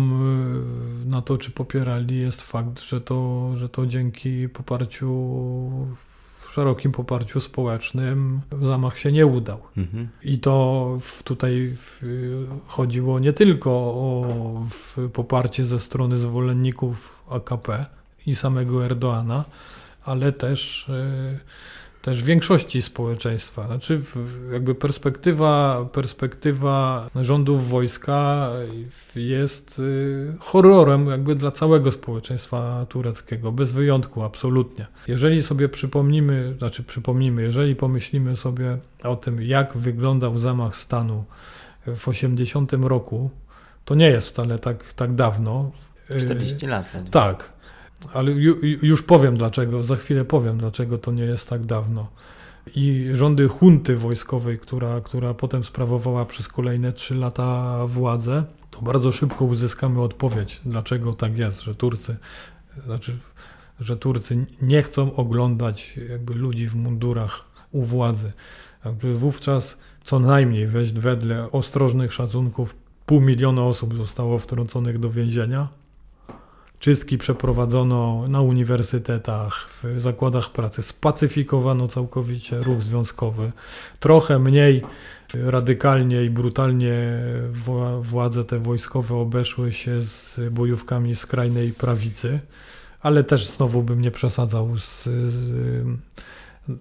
[1.03, 5.37] y, na to, czy popierali, jest fakt, że to, że to dzięki poparciu,
[6.51, 9.59] szerokim poparciu społecznym zamach się nie udał.
[9.77, 10.09] Mhm.
[10.23, 11.77] I to tutaj
[12.67, 14.27] chodziło nie tylko o
[15.13, 17.87] poparcie ze strony zwolenników AKP
[18.27, 19.45] i samego Erdoana,
[20.05, 21.39] ale też y,
[22.07, 23.67] też większości społeczeństwa.
[23.67, 24.01] Znaczy,
[24.53, 28.51] jakby perspektywa, perspektywa rządów wojska
[29.17, 34.87] jest y, horrorem jakby dla całego społeczeństwa tureckiego, bez wyjątku, absolutnie.
[35.09, 41.25] Jeżeli sobie przypomnimy, znaczy przypomnimy, jeżeli pomyślimy sobie o tym, jak wyglądał zamach stanu
[41.87, 43.31] w 80 roku,
[43.85, 45.71] to nie jest wcale tak, tak dawno.
[46.19, 46.93] 40 lat.
[47.11, 47.53] Tak,
[48.13, 52.09] ale ju, już powiem dlaczego, za chwilę powiem dlaczego to nie jest tak dawno.
[52.75, 59.13] I rządy hunty wojskowej, która, która potem sprawowała przez kolejne trzy lata władzę, to bardzo
[59.13, 62.17] szybko uzyskamy odpowiedź, dlaczego tak jest, że Turcy,
[62.85, 63.19] znaczy,
[63.81, 68.33] że Turcy nie chcą oglądać jakby ludzi w mundurach u władzy.
[68.85, 72.75] Jakby wówczas co najmniej weź wedle ostrożnych szacunków
[73.07, 75.69] pół miliona osób zostało wtrąconych do więzienia,
[76.81, 83.53] Czystki przeprowadzono na uniwersytetach, w zakładach pracy, spacyfikowano całkowicie ruch związkowy.
[84.01, 84.83] Trochę mniej
[85.35, 87.23] radykalnie i brutalnie
[88.01, 92.41] władze te wojskowe obeszły się z bojówkami skrajnej prawicy,
[93.01, 95.85] ale też znowu bym nie przesadzał z, z,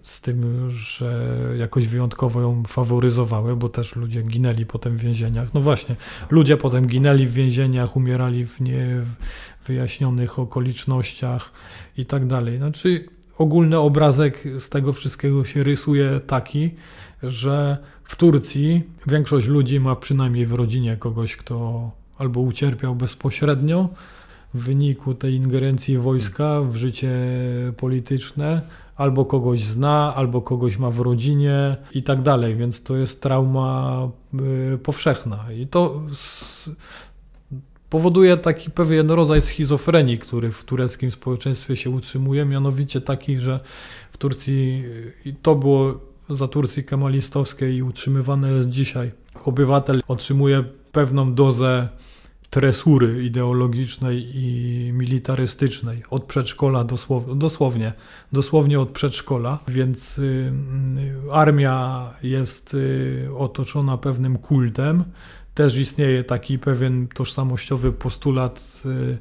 [0.02, 5.54] z tym, że jakoś wyjątkowo ją faworyzowały, bo też ludzie ginęli potem w więzieniach.
[5.54, 5.96] No właśnie,
[6.30, 9.02] ludzie potem ginęli w więzieniach, umierali w nie
[9.68, 11.52] wyjaśnionych okolicznościach
[11.98, 12.58] i tak dalej.
[12.58, 13.06] Znaczy,
[13.38, 16.72] ogólny obrazek z tego wszystkiego się rysuje taki,
[17.24, 23.90] że w Turcji większość ludzi ma przynajmniej w rodzinie kogoś, kto albo ucierpiał bezpośrednio
[24.54, 27.18] w wyniku tej ingerencji wojska w życie
[27.78, 28.62] polityczne,
[28.96, 34.10] albo kogoś zna, albo kogoś ma w rodzinie i tak dalej, więc to jest trauma
[34.74, 35.46] y, powszechna.
[35.52, 36.02] I to
[37.90, 43.60] powoduje taki pewien rodzaj schizofrenii, który w tureckim społeczeństwie się utrzymuje, mianowicie taki, że
[44.12, 44.84] w Turcji,
[45.26, 49.12] i to było za Turcji kemalistowskiej i utrzymywane jest dzisiaj,
[49.46, 51.88] obywatel otrzymuje pewną dozę
[52.50, 57.94] tresury ideologicznej i militarystycznej od przedszkola dosłownie, dosłownie,
[58.34, 60.54] dosłownie od przedszkola, więc y,
[61.32, 65.04] armia jest y, otoczona pewnym kultem,
[65.54, 69.18] też istnieje taki pewien tożsamościowy postulat, y,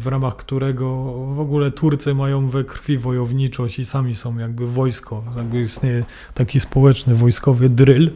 [0.00, 5.24] w ramach którego w ogóle Turcy mają we krwi wojowniczość i sami są jakby wojsko.
[5.36, 8.10] Jakby istnieje taki społeczny wojskowy drill.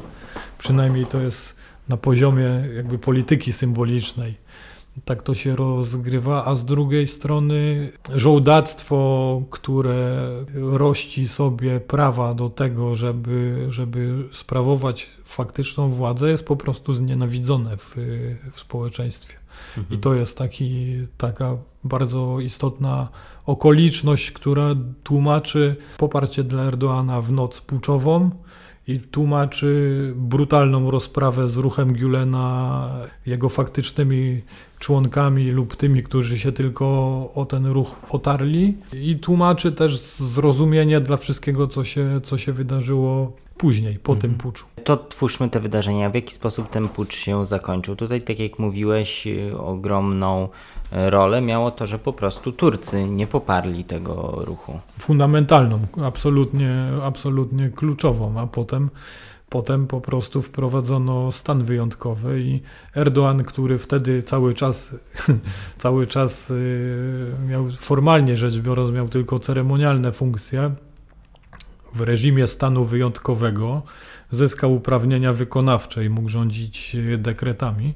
[0.59, 1.54] Przynajmniej to jest
[1.89, 4.45] na poziomie jakby polityki symbolicznej
[5.05, 12.95] tak to się rozgrywa, a z drugiej strony żołdactwo, które rości sobie prawa do tego,
[12.95, 17.97] żeby, żeby sprawować faktyczną władzę, jest po prostu znienawidzone w,
[18.53, 19.35] w społeczeństwie.
[19.91, 23.09] I to jest taki, taka bardzo istotna
[23.47, 28.31] okoliczność, która tłumaczy poparcie dla Erdoana w noc puczową
[28.89, 32.89] i tłumaczy brutalną rozprawę z ruchem Gülena,
[33.27, 34.43] jego faktycznymi
[34.79, 36.87] członkami lub tymi, którzy się tylko
[37.35, 43.37] o ten ruch otarli i tłumaczy też zrozumienie dla wszystkiego, co się, co się wydarzyło
[43.57, 44.65] później, po tym puczu.
[44.85, 46.11] To twórzmy te wydarzenia.
[46.11, 47.97] W jaki sposób ten pucz się zakończył?
[47.97, 50.49] Tutaj, tak jak mówiłeś, y, ogromną
[50.93, 54.81] y, rolę miało to, że po prostu Turcy nie poparli tego ruchu.
[54.99, 58.91] Fundamentalną, absolutnie, absolutnie kluczową, a potem
[59.55, 62.61] Potem po prostu wprowadzono stan wyjątkowy i
[62.97, 64.95] Erdoğan, który wtedy cały czas,
[65.79, 70.71] cały czas y, miał formalnie rzecz biorąc, miał tylko ceremonialne funkcje,
[71.95, 73.83] w reżimie stanu wyjątkowego
[74.31, 77.95] zyskał uprawnienia wykonawcze i mógł rządzić e, dekretami.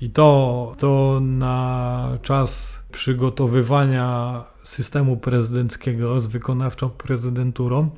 [0.00, 7.90] I to, to na czas przygotowywania systemu prezydenckiego z wykonawczą prezydenturą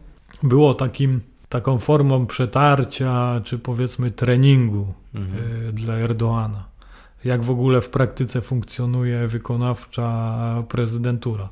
[0.43, 5.69] było takim, taką formą przetarcia, czy powiedzmy treningu mhm.
[5.69, 6.65] E, dla Erdoana.
[7.25, 11.49] Jak w ogóle w praktyce funkcjonuje wykonawcza prezydentura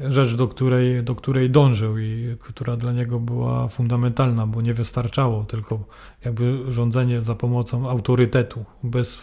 [0.00, 5.44] rzecz, do której, do której dążył i która dla niego była fundamentalna, bo nie wystarczało
[5.44, 5.84] tylko
[6.24, 9.14] jakby rządzenie za pomocą autorytetu, bez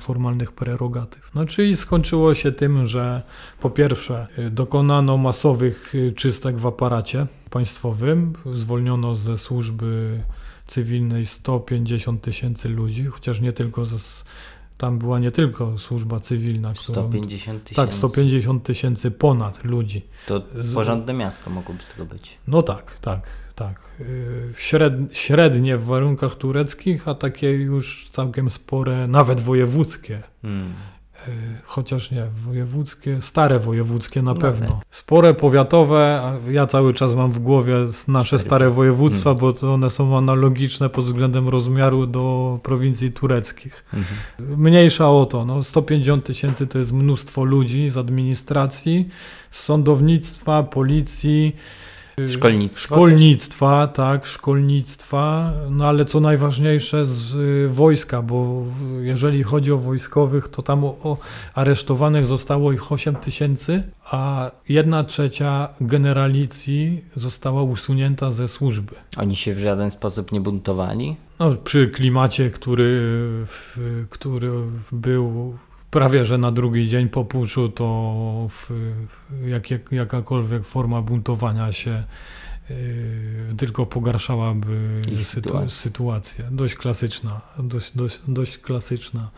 [0.00, 1.34] formalnych prerogatyw.
[1.34, 3.22] No czyli skończyło się tym, że
[3.60, 10.20] po pierwsze dokonano masowych czystek w aparacie państwowym, zwolniono ze służby
[10.66, 13.98] cywilnej 150 tysięcy ludzi, chociaż nie tylko ze
[14.78, 16.74] tam była nie tylko służba cywilna.
[16.74, 17.74] 150 tysięcy.
[17.74, 20.02] Tak, 150 tysięcy ponad ludzi.
[20.26, 20.42] To
[20.74, 22.38] porządne miasto mogłoby z tego być.
[22.48, 23.20] No tak, tak,
[23.54, 23.80] tak.
[24.00, 30.22] Y, śred, średnie w warunkach tureckich, a takie już całkiem spore, nawet wojewódzkie.
[30.42, 30.72] Hmm.
[31.28, 31.30] E,
[31.64, 34.66] chociaż nie, wojewódzkie, stare wojewódzkie na no pewno.
[34.66, 34.78] Tak.
[34.90, 37.74] Spore powiatowe, ja cały czas mam w głowie
[38.08, 39.54] nasze stare województwa, hmm.
[39.62, 43.84] bo one są analogiczne pod względem rozmiaru do prowincji tureckich.
[43.94, 44.60] Mhm.
[44.60, 49.08] Mniejsza o to, no 150 tysięcy to jest mnóstwo ludzi z administracji,
[49.50, 51.56] z sądownictwa, policji,
[52.28, 52.80] Szkolnictwa.
[52.80, 58.64] Szkolnictwa, tak, szkolnictwa, no ale co najważniejsze z y, wojska, bo
[59.02, 61.16] jeżeli chodzi o wojskowych, to tam o, o
[61.54, 68.94] aresztowanych zostało ich 8 tysięcy, a jedna trzecia generalicji została usunięta ze służby.
[69.16, 71.16] Oni się w żaden sposób nie buntowali?
[71.38, 73.00] No, przy klimacie, który,
[74.10, 74.50] który
[74.92, 75.58] był
[75.90, 78.70] prawie że na drugi dzień po puczu to w,
[79.46, 82.04] jak, jak, jakakolwiek forma buntowania się
[82.70, 82.76] yy,
[83.56, 86.44] tylko pogarszałaby sytu, sytuację.
[86.50, 89.30] Dość klasyczna, dość, dość, dość klasyczna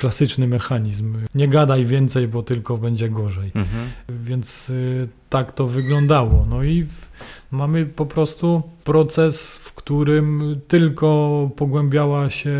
[0.00, 1.16] klasyczny mechanizm.
[1.34, 3.50] Nie gadaj więcej, bo tylko będzie gorzej.
[3.54, 3.88] Mhm.
[4.08, 6.46] Więc y, tak to wyglądało.
[6.50, 7.08] No i w,
[7.50, 12.56] mamy po prostu proces, w którym tylko pogłębiała się,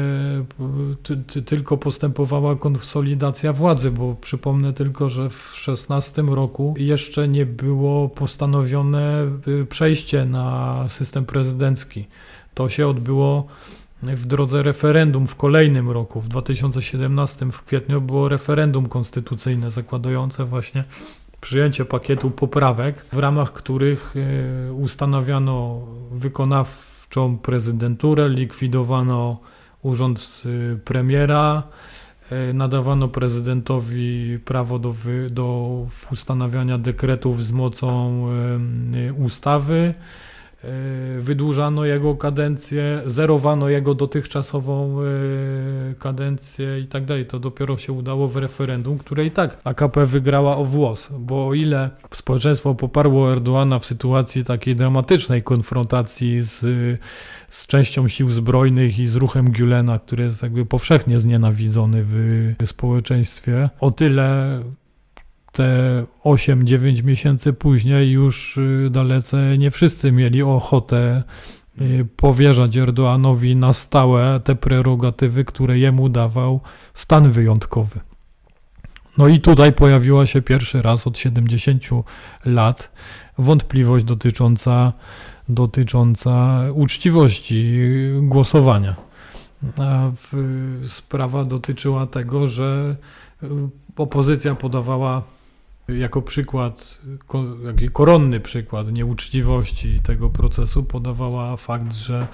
[1.03, 7.46] ty, ty, tylko postępowała konsolidacja władzy, bo przypomnę tylko, że w 16 roku jeszcze nie
[7.46, 12.07] było postanowione y, przejście na system prezydencki.
[12.55, 13.46] To się odbyło
[14.02, 20.84] w drodze referendum w kolejnym roku, w 2017 w kwietniu było referendum konstytucyjne zakładające właśnie
[21.40, 29.40] przyjęcie pakietu poprawek, w ramach których e, ustanawiano wykonawczą prezydenturę, likwidowano
[29.82, 31.62] urząd e, premiera,
[32.30, 34.94] e, nadawano prezydentowi prawo do,
[35.30, 35.76] do
[36.12, 38.26] ustanawiania dekretów z mocą
[39.18, 39.94] ustawy.
[40.64, 47.27] E, wydłużano jego kadencję, zerowano jego dotychczasową e, kadencję i tak dalej.
[47.27, 51.55] To dopiero się udało w referendum, które i tak AKP wygrała o włos, bo o
[51.55, 56.59] ile społeczeństwo poparło Erdoana w sytuacji takiej dramatycznej konfrontacji z,
[57.51, 63.70] z częścią sił zbrojnych i z ruchem Gülena, który jest jakby powszechnie znienawidzony w społeczeństwie,
[63.81, 64.61] o tyle
[65.52, 71.22] te 8-9 miesięcy później już y, dalece nie wszyscy mieli ochotę
[71.80, 76.60] y, powierzać Erdoanowi na stałe te prerogatywy, które jemu dawał
[76.94, 78.00] stan wyjątkowy.
[79.18, 81.84] No i tutaj pojawiła się pierwszy raz od 70
[82.44, 82.90] lat
[83.38, 84.92] wątpliwość dotycząca,
[85.48, 87.78] dotycząca uczciwości
[88.22, 88.94] głosowania.
[89.79, 90.10] A
[90.88, 92.96] sprawa dotyczyła tego, że
[93.42, 93.46] y,
[93.96, 95.22] opozycja podawała
[95.98, 96.98] jako przykład,
[97.92, 102.26] koronny przykład nieuczciwości tego procesu podawała fakt, że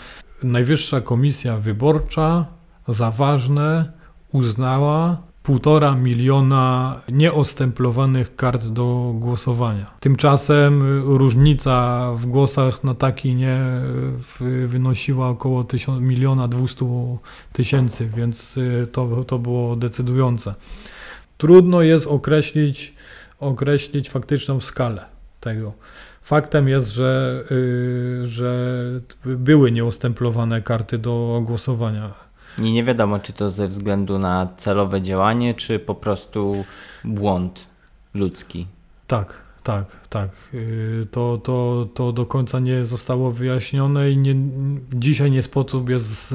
[0.43, 2.47] Najwyższa Komisja Wyborcza
[2.89, 3.93] za ważne
[4.33, 9.87] uznała półtora miliona nieostemplowanych kart do głosowania.
[10.01, 13.59] Tymczasem różnica w głosach na taki nie
[14.67, 15.65] wynosiła około
[16.01, 17.19] miliona dwustu
[17.53, 20.55] tysięcy, więc y, to, to było decydujące.
[21.39, 22.95] Trudno jest określić,
[23.41, 25.05] określić faktyczną skalę
[25.41, 25.73] tego.
[26.23, 28.81] Faktem jest, że, yy, że
[29.25, 32.15] były nieustemplowane karty do głosowania.
[32.59, 36.65] I nie wiadomo, czy to ze względu na celowe działanie, czy po prostu
[37.05, 37.67] błąd
[38.15, 38.67] ludzki.
[39.07, 40.31] Tak, tak, tak.
[40.53, 44.35] Yy, to, to, to do końca nie zostało wyjaśnione i nie,
[44.93, 46.35] dzisiaj nie sposób jest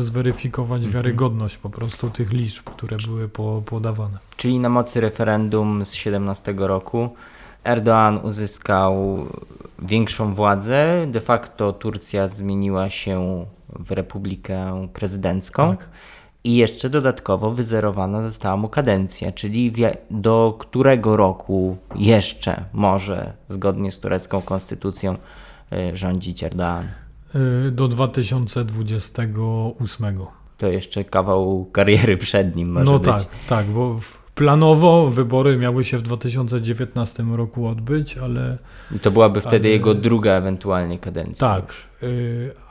[0.00, 0.92] zweryfikować mhm.
[0.92, 4.18] wiarygodność po prostu tych liczb, które były po, podawane.
[4.36, 7.08] Czyli na mocy referendum z 17 roku
[7.64, 9.26] Erdoğan uzyskał
[9.78, 11.06] większą władzę.
[11.10, 15.76] De facto Turcja zmieniła się w republikę prezydencką.
[15.76, 15.88] Tak.
[16.48, 19.72] I jeszcze dodatkowo wyzerowana została mu kadencja, czyli
[20.10, 25.16] do którego roku jeszcze może, zgodnie z turecką konstytucją,
[25.72, 26.84] y, rządzić Erdoğan?
[27.66, 30.18] Y, do 2028.
[30.58, 33.06] To jeszcze kawał kariery przed nim może no być.
[33.06, 34.00] No tak, tak, bo
[34.38, 38.58] Planowo wybory miały się w 2019 roku odbyć, ale.
[38.96, 41.48] I to byłaby wtedy ale, jego druga ewentualnie kadencja.
[41.48, 41.72] Tak,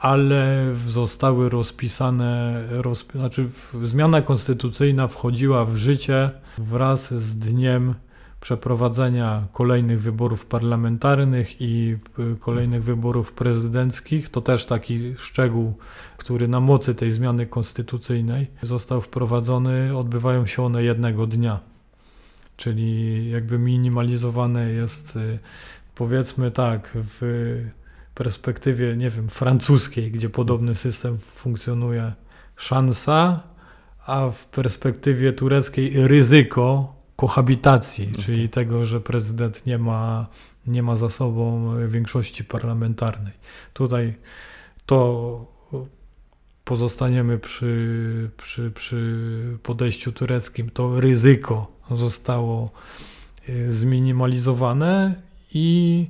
[0.01, 3.49] ale zostały rozpisane, rozp, znaczy
[3.83, 7.95] zmiana konstytucyjna wchodziła w życie wraz z dniem
[8.41, 14.29] przeprowadzenia kolejnych wyborów parlamentarnych i y, kolejnych wyborów prezydenckich.
[14.29, 15.73] To też taki szczegół,
[16.17, 19.97] który na mocy tej zmiany konstytucyjnej został wprowadzony.
[19.97, 21.59] Odbywają się one jednego dnia.
[22.57, 25.39] Czyli jakby minimalizowane jest, y,
[25.95, 27.21] powiedzmy tak, w
[28.17, 32.13] perspektywie, nie wiem, francuskiej, gdzie podobny system funkcjonuje,
[32.55, 33.43] szansa,
[34.05, 38.23] a w perspektywie tureckiej ryzyko kohabitacji, okay.
[38.23, 40.27] czyli tego, że prezydent nie ma,
[40.67, 43.33] nie ma za sobą większości parlamentarnej.
[43.73, 44.13] Tutaj
[44.85, 45.45] to
[46.63, 49.23] pozostaniemy przy, przy, przy
[49.63, 50.69] podejściu tureckim.
[50.69, 52.71] To ryzyko zostało
[53.49, 55.21] y, zminimalizowane
[55.53, 56.07] i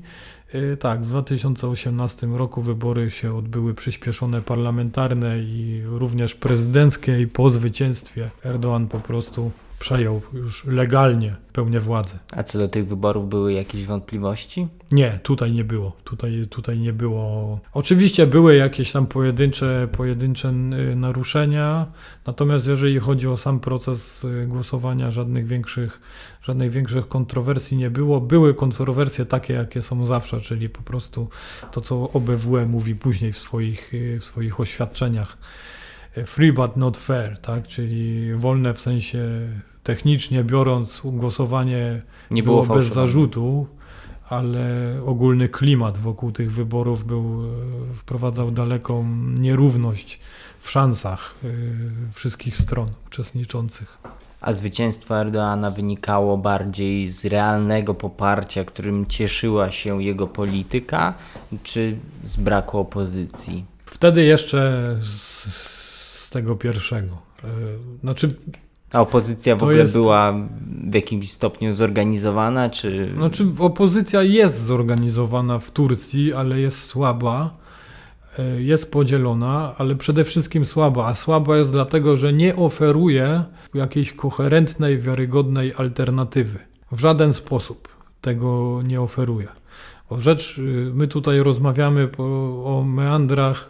[0.79, 8.29] tak, w 2018 roku wybory się odbyły przyspieszone parlamentarne i również prezydenckie i po zwycięstwie
[8.43, 12.17] Erdoğan po prostu przejął już legalnie pełnię władzy.
[12.31, 14.67] A co do tych wyborów były jakieś wątpliwości?
[14.91, 15.91] Nie, tutaj nie było.
[16.03, 17.59] Tutaj, tutaj nie było.
[17.73, 21.85] Oczywiście były jakieś tam pojedyncze, pojedyncze y, naruszenia,
[22.25, 25.99] natomiast jeżeli chodzi o sam proces y, głosowania, żadnych większych,
[26.41, 28.21] żadnych większych kontrowersji nie było.
[28.21, 31.29] Były kontrowersje takie, jakie są zawsze, czyli po prostu
[31.71, 35.37] to, co OBWE mówi później w swoich, y, w swoich oświadczeniach
[36.25, 37.67] free but not fair, tak?
[37.67, 39.19] czyli wolne w sensie
[39.83, 42.01] technicznie biorąc głosowanie
[42.31, 43.67] nie było, było bez zarzutu,
[44.29, 44.65] ale
[45.05, 47.43] ogólny klimat wokół tych wyborów był,
[47.95, 49.05] wprowadzał daleką
[49.39, 50.19] nierówność
[50.59, 51.47] w szansach e,
[52.11, 53.97] wszystkich stron uczestniczących.
[54.41, 61.13] A zwycięstwo Erdoana wynikało bardziej z realnego poparcia, którym cieszyła się jego polityka,
[61.63, 63.65] czy z braku opozycji?
[63.85, 65.76] Wtedy jeszcze z,
[66.27, 67.17] z tego pierwszego.
[67.43, 67.47] E,
[68.01, 68.35] znaczy,
[68.93, 69.93] a opozycja w ogóle jest...
[69.93, 70.33] była
[70.89, 73.11] w jakimś stopniu zorganizowana, czy...
[73.13, 77.57] Znaczy, opozycja jest zorganizowana w Turcji, ale jest słaba,
[78.39, 81.05] e, jest podzielona, ale przede wszystkim słaba.
[81.05, 86.59] A słaba jest dlatego, że nie oferuje jakiejś koherentnej, wiarygodnej alternatywy.
[86.91, 87.87] W żaden sposób
[88.21, 89.47] tego nie oferuje.
[90.11, 90.61] Rzecz, y,
[90.93, 92.23] my tutaj rozmawiamy po,
[92.65, 93.69] o meandrach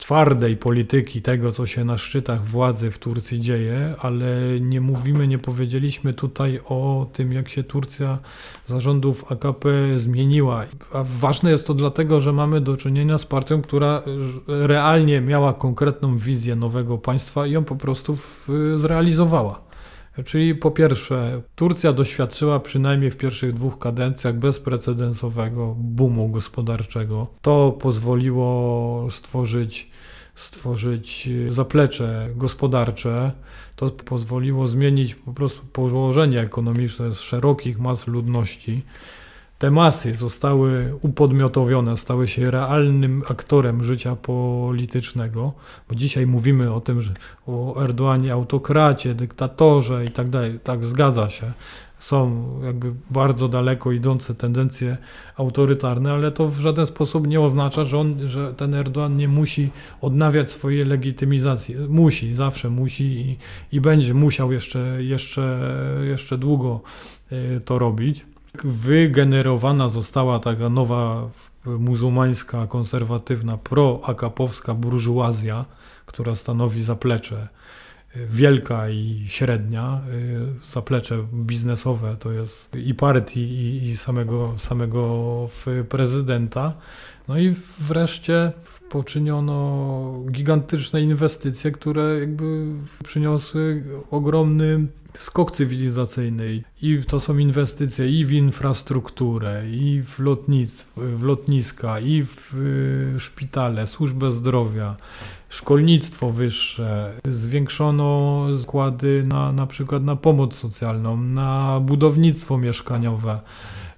[0.00, 5.38] twardej polityki tego, co się na szczytach władzy w Turcji dzieje, ale nie mówimy, nie
[5.38, 8.18] powiedzieliśmy tutaj o tym, jak się Turcja
[8.66, 10.64] zarządów AKP zmieniła.
[10.92, 14.02] A ważne jest to dlatego, że mamy do czynienia z partią, która
[14.46, 18.18] realnie miała konkretną wizję nowego państwa i ją po prostu
[18.76, 19.70] zrealizowała.
[20.24, 27.26] Czyli po pierwsze, Turcja doświadczyła przynajmniej w pierwszych dwóch kadencjach bezprecedensowego boomu gospodarczego.
[27.42, 29.89] To pozwoliło stworzyć
[30.40, 33.32] stworzyć zaplecze gospodarcze.
[33.76, 38.82] To pozwoliło zmienić po prostu położenie ekonomiczne z szerokich mas ludności.
[39.58, 45.52] Te masy zostały upodmiotowione, stały się realnym aktorem życia politycznego,
[45.88, 47.14] bo dzisiaj mówimy o tym, że
[47.46, 51.52] o Erdoanie autokracie, dyktatorze i tak dalej, tak zgadza się,
[52.00, 54.96] są jakby bardzo daleko idące tendencje
[55.36, 59.70] autorytarne, ale to w żaden sposób nie oznacza, że, on, że ten Erdoğan nie musi
[60.00, 61.76] odnawiać swojej legitymizacji.
[61.88, 63.36] Musi, zawsze musi i,
[63.76, 65.60] i będzie musiał jeszcze, jeszcze,
[66.04, 66.80] jeszcze długo
[67.32, 68.24] y, to robić.
[68.64, 71.30] Wygenerowana została taka nowa
[71.64, 75.64] muzułmańska, konserwatywna, pro-akapowska burżuazja,
[76.06, 77.48] która stanowi zaplecze
[78.14, 80.00] wielka i średnia,
[80.62, 85.48] y, zaplecze biznesowe to jest i partii, i, i samego, samego
[85.88, 86.74] prezydenta.
[87.28, 88.52] No i wreszcie
[88.90, 92.66] poczyniono gigantyczne inwestycje, które jakby
[93.04, 96.62] przyniosły ogromny skok cywilizacyjny.
[96.82, 102.54] I to są inwestycje i w infrastrukturę, i w, lotnictwo, w lotniska, i w
[103.16, 104.96] y, szpitale, służbę zdrowia,
[105.50, 113.40] szkolnictwo wyższe, zwiększono składy na, na przykład na pomoc socjalną, na budownictwo mieszkaniowe.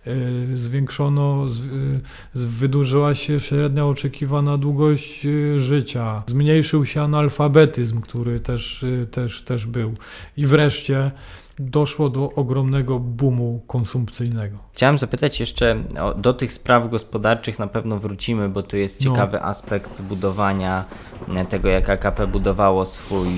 [0.07, 1.47] Y, zwiększono,
[2.35, 9.67] y, wydłużyła się średnia oczekiwana długość y, życia, zmniejszył się analfabetyzm, który też, też, też
[9.67, 9.95] był.
[10.37, 11.11] I wreszcie
[11.59, 14.59] doszło do ogromnego boomu konsumpcyjnego.
[14.73, 19.11] Chciałem zapytać jeszcze o, do tych spraw gospodarczych na pewno wrócimy, bo to jest no.
[19.11, 19.45] ciekawy no.
[19.45, 20.85] aspekt budowania
[21.37, 23.29] e, tego, jak AKP budowało swój,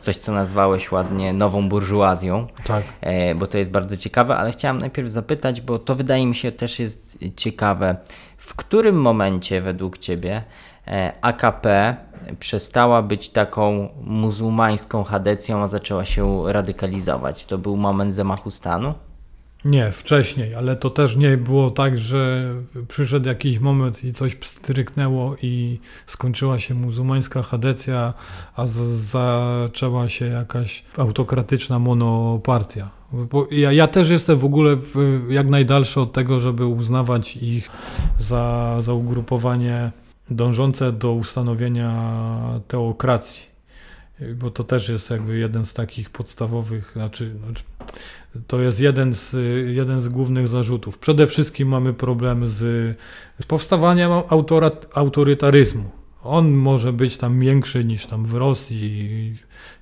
[0.00, 2.84] coś co nazwałeś ładnie nową burżuazją, tak.
[3.00, 6.52] E, bo to jest bardzo ciekawe, ale chciałem najpierw zapytać, bo to wydaje mi się
[6.52, 7.96] też jest ciekawe,
[8.36, 10.42] w którym momencie według Ciebie
[10.88, 11.96] e, AKP
[12.38, 17.46] przestała być taką muzułmańską chadecją, a zaczęła się radykalizować.
[17.46, 18.94] To był moment zamachu stanu?
[19.64, 22.54] Nie, wcześniej, ale to też nie było tak, że
[22.88, 28.14] przyszedł jakiś moment i coś pstryknęło i skończyła się muzułmańska chadecja,
[28.56, 32.90] a zaczęła się jakaś autokratyczna monopartia.
[33.50, 34.76] Ja, ja też jestem w ogóle
[35.28, 37.70] jak najdalszy od tego, żeby uznawać ich
[38.18, 39.92] za, za ugrupowanie
[40.30, 43.46] dążące do ustanowienia teokracji,
[44.34, 47.64] bo to też jest jakby jeden z takich podstawowych, znaczy, znaczy
[48.46, 49.36] to jest jeden z,
[49.74, 50.98] jeden z głównych zarzutów.
[50.98, 52.58] Przede wszystkim mamy problem z,
[53.40, 55.90] z powstawaniem autorat, autorytaryzmu.
[56.22, 59.34] On może być tam większy niż tam w Rosji,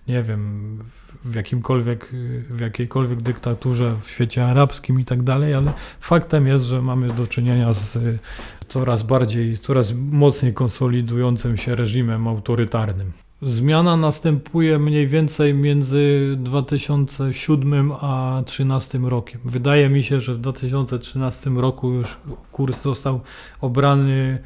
[0.09, 0.79] nie wiem,
[1.25, 2.11] w jakimkolwiek,
[2.51, 7.27] w jakiejkolwiek dyktaturze w świecie arabskim i tak dalej, ale faktem jest, że mamy do
[7.27, 7.99] czynienia z
[8.73, 13.13] coraz bardziej, coraz mocniej konsolidującym się reżimem autorytarnym.
[13.43, 19.41] Zmiana następuje mniej więcej między 2007 a 2013 rokiem.
[19.45, 22.19] Wydaje mi się, że w 2013 roku już
[22.53, 23.21] kurs został
[23.61, 24.39] obrany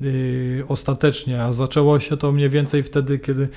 [0.00, 3.48] yy, ostatecznie, a zaczęło się to mniej więcej wtedy, kiedy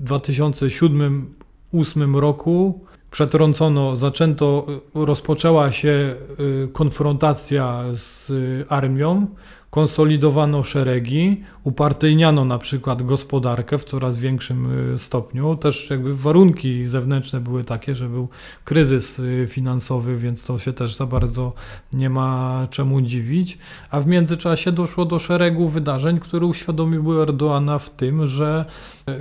[0.00, 9.26] w 2007-2008 roku przetrącono, zaczęto, rozpoczęła się y, konfrontacja z y, armią,
[9.72, 15.56] konsolidowano szeregi, upartyjniano na przykład gospodarkę w coraz większym y, stopniu.
[15.56, 18.28] Też jakby warunki zewnętrzne były takie, że był
[18.64, 21.52] kryzys y, finansowy, więc to się też za bardzo
[21.92, 23.58] nie ma czemu dziwić.
[23.90, 28.64] A w międzyczasie doszło do szeregu wydarzeń, które uświadomiły Erdoana w tym, że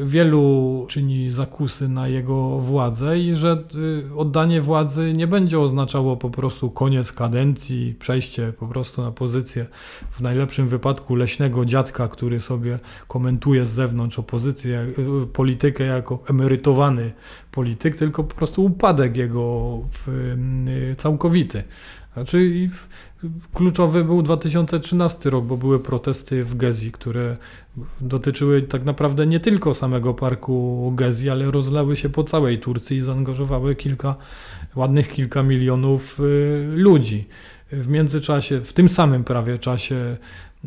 [0.04, 3.64] wielu czyni zakusy na jego władzę i że
[4.12, 9.66] y, oddanie władzy nie będzie oznaczało po prostu koniec kadencji, przejście po prostu na pozycję
[10.12, 14.88] w najlepszym wypadku leśnego dziadka, który sobie komentuje z zewnątrz opozycję,
[15.24, 17.12] y, politykę jako emerytowany
[17.52, 19.80] polityk, tylko po prostu upadek jego
[20.92, 21.64] y, całkowity.
[22.14, 22.70] Znaczy
[23.54, 27.38] kluczowy był 2013 rok, bo były protesty w Gezi, które
[28.02, 33.02] dotyczyły tak naprawdę nie tylko samego parku Gezi, ale rozlały się po całej Turcji i
[33.02, 34.16] zaangażowały kilka,
[34.76, 37.28] ładnych kilka milionów y, ludzi.
[37.72, 40.18] W międzyczasie, w tym samym prawie czasie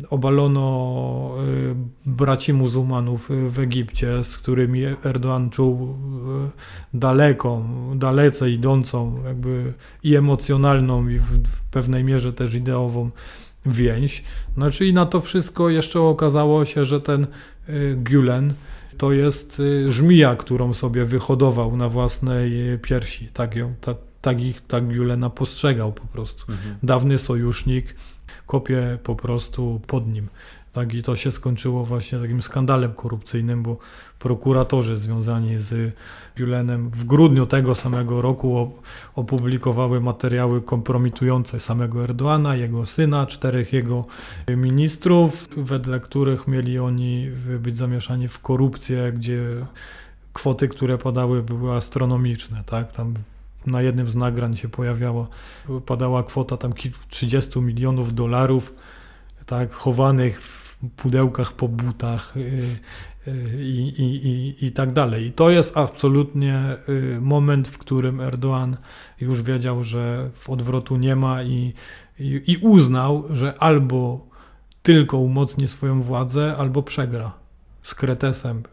[0.09, 1.75] obalono y,
[2.05, 5.95] braci muzułmanów w Egipcie, z którymi Erdoğan czuł
[6.93, 13.09] y, daleką, dalece idącą jakby i emocjonalną i w, w pewnej mierze też ideową
[13.65, 14.23] więź.
[14.53, 17.27] Znaczy i na to wszystko jeszcze okazało się, że ten
[17.69, 18.53] y, Gülen
[18.97, 23.27] to jest żmija, którą sobie wyhodował na własnej piersi.
[23.33, 26.51] Tak, ją, tak, tak ich tak Gülena postrzegał po prostu.
[26.51, 26.75] Mhm.
[26.83, 27.95] Dawny sojusznik,
[28.47, 30.27] kopie po prostu pod nim.
[30.73, 33.77] Tak, I to się skończyło właśnie takim skandalem korupcyjnym, bo
[34.19, 35.95] prokuratorzy związani z
[36.37, 38.71] Julenem w grudniu tego samego roku
[39.15, 44.05] opublikowały materiały kompromitujące samego Erdoana, jego syna, czterech jego
[44.57, 49.41] ministrów, wedle których mieli oni być zamieszani w korupcję, gdzie
[50.33, 52.63] kwoty, które podały, były astronomiczne.
[52.65, 52.91] Tak?
[52.91, 53.13] Tam
[53.67, 55.27] na jednym z nagrań się pojawiała,
[55.85, 56.73] padała kwota tam
[57.09, 58.73] 30 milionów dolarów,
[59.45, 62.39] tak, chowanych w pudełkach po butach y,
[63.27, 65.25] y, i, i, i, i tak dalej.
[65.25, 68.75] I to jest absolutnie y, moment, w którym Erdoğan
[69.21, 71.73] już wiedział, że w odwrotu nie ma i,
[72.19, 74.27] i, i uznał, że albo
[74.83, 77.31] tylko umocni swoją władzę, albo przegra
[77.81, 78.63] z Kretesem,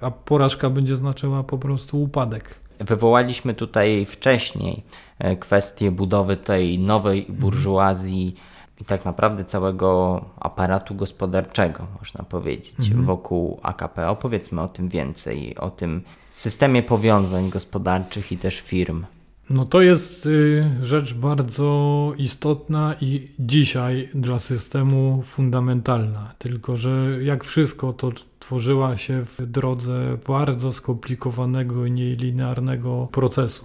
[0.00, 2.65] a porażka będzie znaczyła po prostu upadek.
[2.80, 4.82] Wywołaliśmy tutaj wcześniej
[5.18, 8.34] e, kwestię budowy tej nowej burżuazji
[8.80, 13.06] i tak naprawdę całego aparatu gospodarczego, można powiedzieć, mhm.
[13.06, 14.08] wokół AKP.
[14.08, 19.04] Opowiedzmy o tym więcej, o tym systemie powiązań gospodarczych i też firm.
[19.50, 26.34] No to jest y, rzecz bardzo istotna i dzisiaj dla systemu fundamentalna.
[26.38, 33.64] Tylko, że jak wszystko, to tworzyła się w drodze bardzo skomplikowanego i nielinearnego procesu.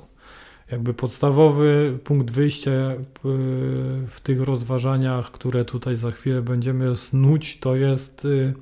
[0.71, 2.97] Jakby podstawowy punkt wyjścia y,
[4.07, 8.53] w tych rozważaniach, które tutaj za chwilę będziemy snuć, to jest y,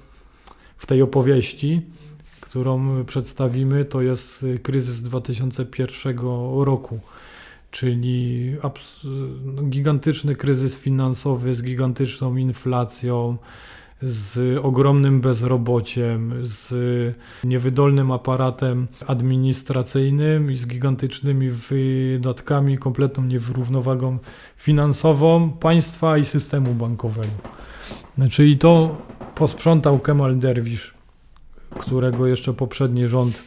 [0.78, 1.82] w tej opowieści,
[2.50, 6.18] którą przedstawimy, to jest kryzys 2001
[6.60, 7.00] roku,
[7.72, 8.56] czyli
[9.44, 13.38] no, gigantyczny kryzys finansowy z gigantyczną inflacją,
[14.02, 16.74] z ogromnym bezrobociem, z
[17.44, 24.18] niewydolnym aparatem administracyjnym i z gigantycznymi wydatkami, kompletną niewyrównowagą
[24.58, 27.30] finansową państwa i systemu bankowego.
[28.32, 28.98] Czyli to
[29.36, 30.99] posprzątał Kemal Derwisz
[31.70, 33.44] którego jeszcze poprzedni rząd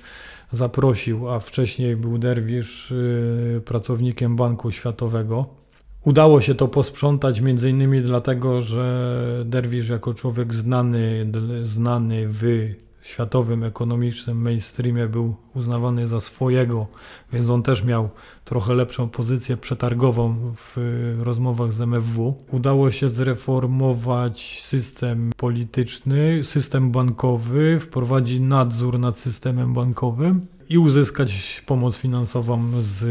[0.52, 5.46] zaprosił, a wcześniej był Derwisz y, pracownikiem Banku Światowego.
[6.04, 13.64] Udało się to posprzątać między innymi dlatego, że Derwisz jako człowiek znany, znany w światowym
[13.64, 16.86] ekonomicznym mainstreamie był uznawany za swojego,
[17.32, 18.08] więc on też miał
[18.44, 20.76] trochę lepszą pozycję przetargową w
[21.22, 22.34] rozmowach z MFW.
[22.50, 31.96] Udało się zreformować system polityczny, system bankowy, wprowadzić nadzór nad systemem bankowym i uzyskać pomoc
[31.96, 33.04] finansową z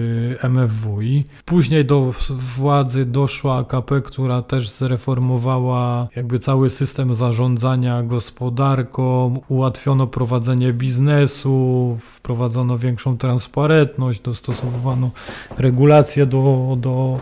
[0.44, 1.26] MFWI.
[1.46, 2.14] Później do
[2.58, 12.78] władzy doszła AKP, która też zreformowała jakby cały system zarządzania gospodarką, ułatwiono prowadzenie biznesu, wprowadzono
[12.78, 15.12] większą transparentność, dostosowano
[15.58, 17.20] regulacje do, do,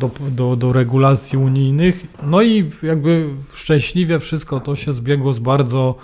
[0.00, 2.06] do, do, do regulacji unijnych.
[2.22, 5.94] No i jakby szczęśliwie wszystko to się zbiegło z bardzo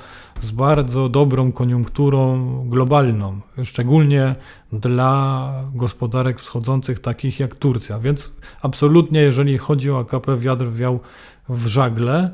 [0.40, 4.34] z bardzo dobrą koniunkturą globalną, szczególnie
[4.72, 7.98] dla gospodarek wschodzących takich jak Turcja.
[7.98, 8.32] Więc
[8.62, 11.00] absolutnie, jeżeli chodzi o AKP, wiatr wiał
[11.48, 12.30] w żagle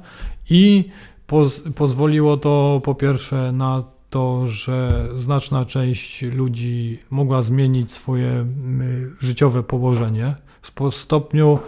[0.51, 0.91] i
[1.27, 8.47] poz pozwoliło to po pierwsze na to, że znaczna część ludzi mogła zmienić swoje
[9.21, 11.59] życiowe położenie w stopniu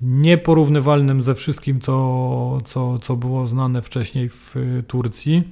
[0.00, 4.54] nieporównywalnym ze wszystkim, co, co, co było znane wcześniej w
[4.86, 5.42] Turcji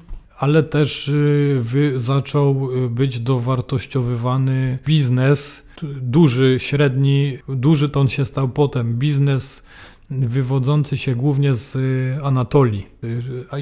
[0.43, 5.66] ale też y, zaczął y, być dowartościowywany biznes,
[6.03, 9.62] duży, średni, duży to on się stał potem, biznes
[10.11, 12.86] wywodzący się głównie z y, Anatolii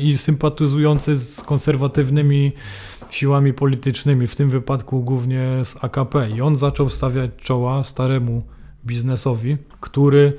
[0.01, 2.53] i sympatyzujący z konserwatywnymi
[3.11, 6.31] siłami politycznymi, w tym wypadku głównie z AKP.
[6.31, 8.43] I on zaczął stawiać czoła staremu
[8.87, 10.33] biznesowi, który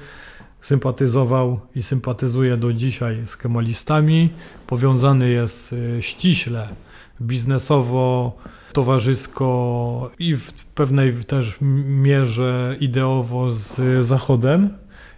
[0.62, 4.30] sympatyzował i sympatyzuje do dzisiaj z kemalistami.
[4.68, 6.68] Powiązany jest y, ściśle
[7.22, 8.38] biznesowo,
[8.74, 11.58] towarzysko i w pewnej też
[11.88, 14.70] mierze ideowo z Zachodem.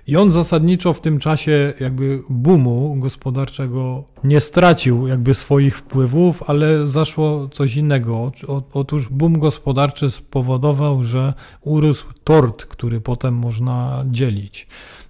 [0.08, 6.88] I on zasadniczo w tym czasie jakby boomu gospodarczego nie stracił jakby swoich wpływów, ale
[6.88, 8.32] zaszło coś innego.
[8.74, 14.68] Otóż boom gospodarczy spowodował, że urósł tort, który potem można dzielić.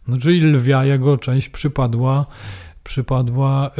[0.07, 2.25] No, czyli lwia jego część przypadła,
[2.83, 3.71] przypadła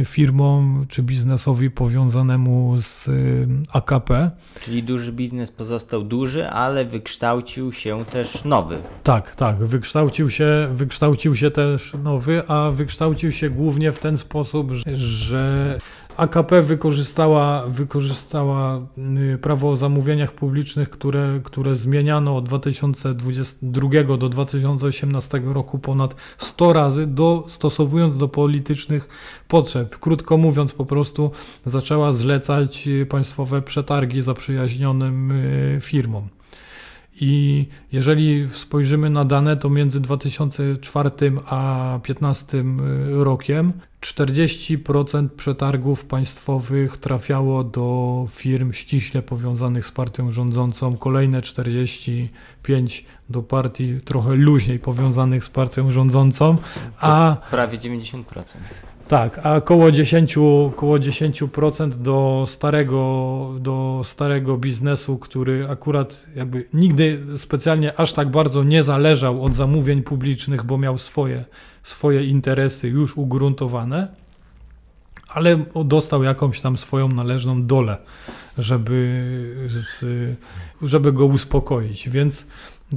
[0.00, 4.30] y, firmom czy biznesowi powiązanemu z y, AKP.
[4.60, 8.78] Czyli duży biznes pozostał duży, ale wykształcił się też nowy.
[9.02, 14.72] Tak, tak, wykształcił się, wykształcił się też nowy, a wykształcił się głównie w ten sposób,
[14.72, 15.78] że, że
[16.16, 18.80] AKP wykorzystała, wykorzystała
[19.34, 26.72] y, prawo o zamówieniach publicznych, które, które zmieniano od 2022 do 2018 roku ponad 100
[26.72, 29.08] razy, dostosowując do politycznych
[29.48, 29.98] potrzeb.
[29.98, 31.30] Krótko mówiąc, po prostu
[31.66, 36.28] zaczęła zlecać y, państwowe przetargi zaprzyjaźnionym y, firmom.
[37.20, 41.10] I jeżeli spojrzymy na dane, to między 2004
[41.46, 42.64] a 2015
[43.10, 52.28] rokiem 40% przetargów państwowych trafiało do firm ściśle powiązanych z partią rządzącą, kolejne 45%
[53.28, 56.56] do partii trochę luźniej powiązanych z partią rządzącą,
[57.00, 58.24] a prawie 90%.
[59.08, 67.20] Tak, a około 10%, około 10% do starego, do starego biznesu, który akurat jakby nigdy
[67.36, 71.44] specjalnie aż tak bardzo nie zależał od zamówień publicznych, bo miał swoje,
[71.82, 74.08] swoje interesy już ugruntowane,
[75.28, 77.96] ale dostał jakąś tam swoją należną dolę,
[78.58, 79.24] żeby,
[80.82, 82.08] żeby go uspokoić.
[82.08, 82.46] Więc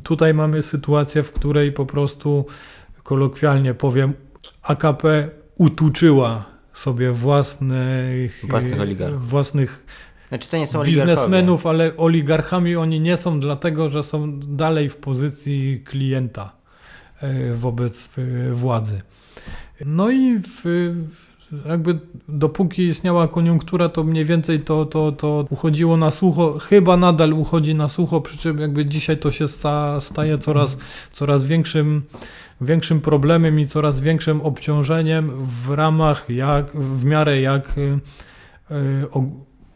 [0.04, 2.46] tutaj mamy sytuację, w której po prostu
[3.04, 4.14] kolokwialnie powiem,
[4.64, 9.30] AKP utuczyła sobie własnych, własnych oligarchów.
[9.30, 9.86] Własnych
[10.30, 14.96] znaczy to nie są biznesmenów, ale oligarchami oni nie są, dlatego że są dalej w
[14.96, 16.52] pozycji klienta
[17.22, 19.02] e, wobec e, władzy.
[19.86, 20.94] No i w,
[21.70, 22.00] jakby
[22.30, 27.76] dopóki istniała koniunktura, to mniej więcej to, to, to uchodziło na sucho, chyba nadal uchodzi
[27.76, 30.78] na sucho, przy czym jakby dzisiaj to się sta, staje coraz,
[31.14, 32.02] coraz większym
[32.62, 37.82] większym problemem i coraz większym obciążeniem w ramach, jak, w miarę jak y,
[38.72, 38.76] y,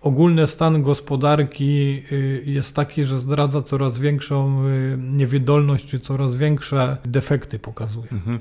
[0.01, 4.63] ogólny stan gospodarki y, jest taki, że zdradza coraz większą
[4.97, 8.07] niewydolność, czy coraz większe defekty pokazuje.
[8.11, 8.39] Mhm.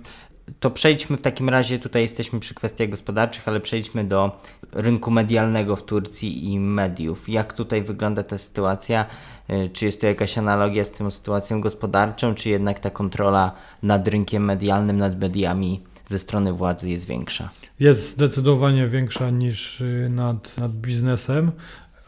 [0.60, 4.40] To przejdźmy w takim razie, tutaj jesteśmy przy kwestiach gospodarczych, ale przejdźmy do
[4.72, 7.28] rynku medialnego w Turcji i mediów.
[7.28, 9.06] Jak tutaj wygląda ta sytuacja?
[9.48, 14.08] E, czy jest to jakaś analogia z tą sytuacją gospodarczą, czy jednak ta kontrola nad
[14.08, 17.50] rynkiem medialnym, nad mediami ze strony władzy jest większa?
[17.80, 21.52] Jest zdecydowanie większa niż y, nad, nad biznesem.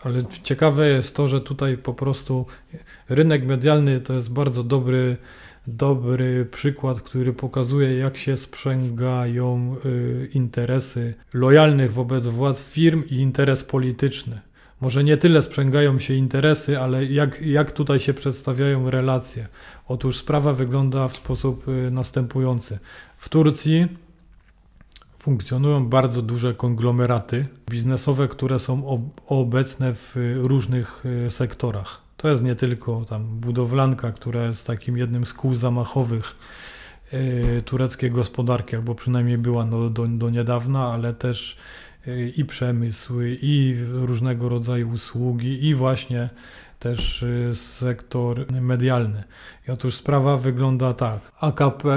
[0.05, 2.47] Ale ciekawe jest to, że tutaj po prostu
[3.09, 5.17] rynek medialny to jest bardzo dobry
[5.67, 13.65] dobry przykład, który pokazuje, jak się sprzęgają y, interesy lojalnych wobec władz firm i interes
[13.65, 14.41] polityczny.
[14.81, 19.49] Może nie tyle sprzęgają się interesy, ale jak, jak tutaj się przedstawiają relacje.
[19.89, 22.79] Otóż sprawa wygląda w sposób y, następujący.
[23.17, 23.87] W Turcji
[25.19, 32.03] funkcjonują bardzo duże konglomeraty biznesowe, które są obecne w różnych y, sektorach.
[32.23, 36.37] To jest nie tylko tam budowlanka, która jest takim jednym z kół zamachowych
[37.13, 41.57] y, tureckiej gospodarki, albo przynajmniej była no, do, do niedawna, ale też
[42.07, 46.29] y, i przemysły, i różnego rodzaju usługi, i właśnie
[46.79, 49.25] też y, sektor medialny.
[49.69, 51.21] I otóż sprawa wygląda tak.
[51.41, 51.89] AKP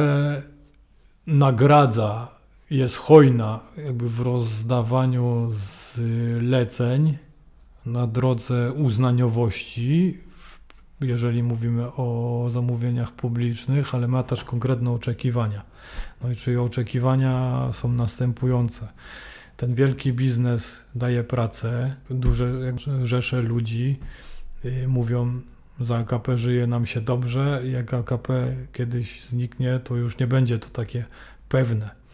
[1.28, 2.28] nagradza,
[2.70, 7.18] jest hojna jakby w rozdawaniu zleceń
[7.86, 10.18] na drodze uznaniowości,
[11.02, 15.62] jeżeli mówimy o zamówieniach publicznych, ale ma też konkretne oczekiwania.
[16.24, 18.88] No i czyli oczekiwania są następujące.
[19.58, 22.74] Ten wielki biznes daje pracę, duże
[23.04, 24.00] rzesze ludzi
[24.66, 25.42] y, mówią,
[25.80, 30.70] za AKP żyje nam się dobrze, jak AKP kiedyś zniknie, to już nie będzie to
[30.70, 31.06] takie
[31.50, 32.05] pewne.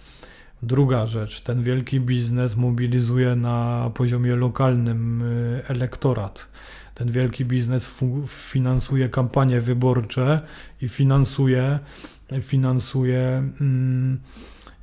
[0.63, 6.47] Druga rzecz, ten wielki biznes mobilizuje na poziomie lokalnym y, elektorat.
[6.95, 7.89] Ten wielki biznes
[8.27, 10.41] finansuje kampanie wyborcze
[10.81, 11.79] i finansuje,
[12.41, 14.19] finansuje mm,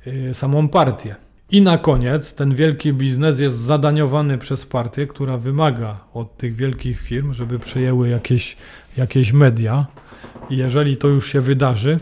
[0.07, 1.15] y, samą partię.
[1.51, 7.01] I na koniec ten wielki biznes jest zadaniowany przez partię, która wymaga od tych wielkich
[7.01, 8.57] firm, żeby przejęły jakieś,
[8.97, 9.85] jakieś media.
[10.49, 11.99] I jeżeli to już się wydarzy,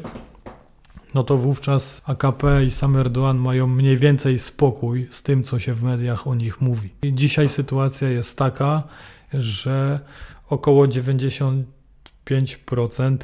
[1.17, 5.73] no to wówczas AKP i sam Erdoğan mają mniej więcej spokój z tym, co się
[5.73, 6.89] w mediach o nich mówi.
[7.03, 8.83] I dzisiaj sytuacja jest taka,
[9.33, 9.99] że
[10.49, 13.17] około 95%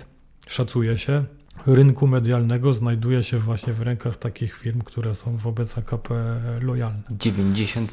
[0.48, 1.26] szacuje się
[1.68, 6.16] rynku medialnego znajduje się właśnie w rękach takich firm, które są wobec AKP
[6.62, 7.02] lojalne.
[7.12, 7.88] 95%.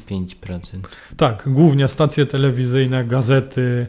[1.17, 3.87] Tak, głównie stacje telewizyjne, gazety.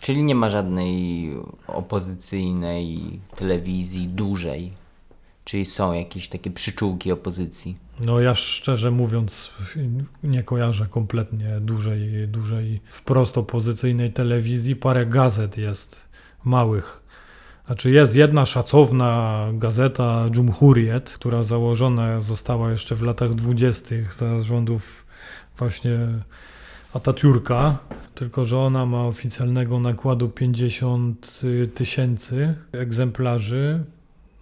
[0.00, 1.30] Czyli nie ma żadnej
[1.66, 3.00] opozycyjnej
[3.36, 4.87] telewizji dużej
[5.48, 7.76] Czyli są jakieś takie przyczółki opozycji?
[8.00, 9.50] No ja szczerze mówiąc
[10.22, 14.76] nie kojarzę kompletnie dużej, dużej wprost opozycyjnej telewizji.
[14.76, 15.96] Parę gazet jest
[16.44, 17.02] małych.
[17.66, 25.06] Znaczy jest jedna szacowna gazeta Jumhuriyet, która założona została jeszcze w latach dwudziestych za rządów
[25.58, 25.98] właśnie
[26.94, 27.72] Atatürka,
[28.14, 31.40] tylko że ona ma oficjalnego nakładu 50
[31.74, 33.84] tysięcy egzemplarzy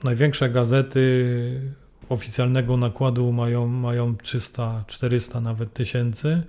[0.05, 1.61] Największe gazety
[2.09, 6.43] oficjalnego nakładu mają, mają 300, 400 nawet tysięcy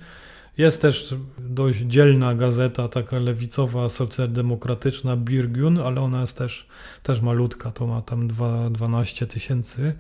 [0.57, 6.67] Jest też dość dzielna gazeta, taka lewicowa, socjaldemokratyczna Birgun, ale ona jest też,
[7.03, 9.93] też malutka, to ma tam 2, 12 tysięcy.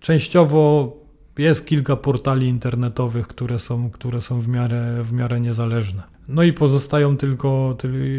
[0.00, 0.92] Częściowo
[1.38, 6.15] jest kilka portali internetowych, które są, które są w, miarę, w miarę niezależne.
[6.28, 7.76] No i pozostają tylko,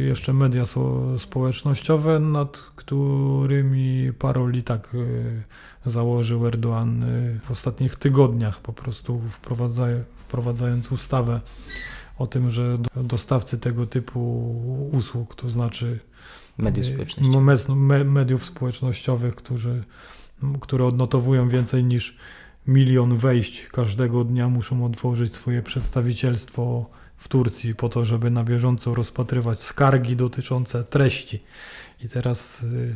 [0.08, 0.64] jeszcze media
[1.18, 5.44] społecznościowe, nad którymi parol i tak y,
[5.86, 9.22] założył Erdoğan y, w ostatnich tygodniach, po prostu
[10.20, 11.42] wprowadzając ustawę
[12.18, 14.52] o tym, że dostawcy tego typu
[14.92, 16.00] usług, to znaczy
[16.58, 19.84] mediów y, społecznościowych, mediów społecznościowych którzy,
[20.62, 22.18] które odnotowują więcej niż
[22.68, 26.86] milion wejść każdego dnia, muszą otworzyć swoje przedstawicielstwo
[27.18, 31.44] w Turcji po to, żeby na bieżąco rozpatrywać skargi dotyczące treści.
[32.04, 32.96] I teraz, y,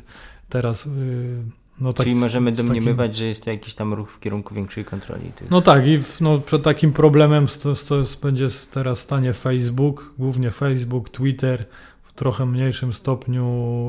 [0.50, 1.44] teraz y,
[1.82, 3.18] no tak Czyli możemy domniemywać, takim...
[3.18, 5.32] że jest to jakiś tam ruch w kierunku większej kontroli.
[5.36, 5.52] Tych...
[5.52, 10.52] No tak, i w, no, przed takim problemem to, to będzie teraz stanie Facebook, głównie
[10.52, 11.66] Facebook, Twitter,
[12.04, 13.46] w trochę mniejszym stopniu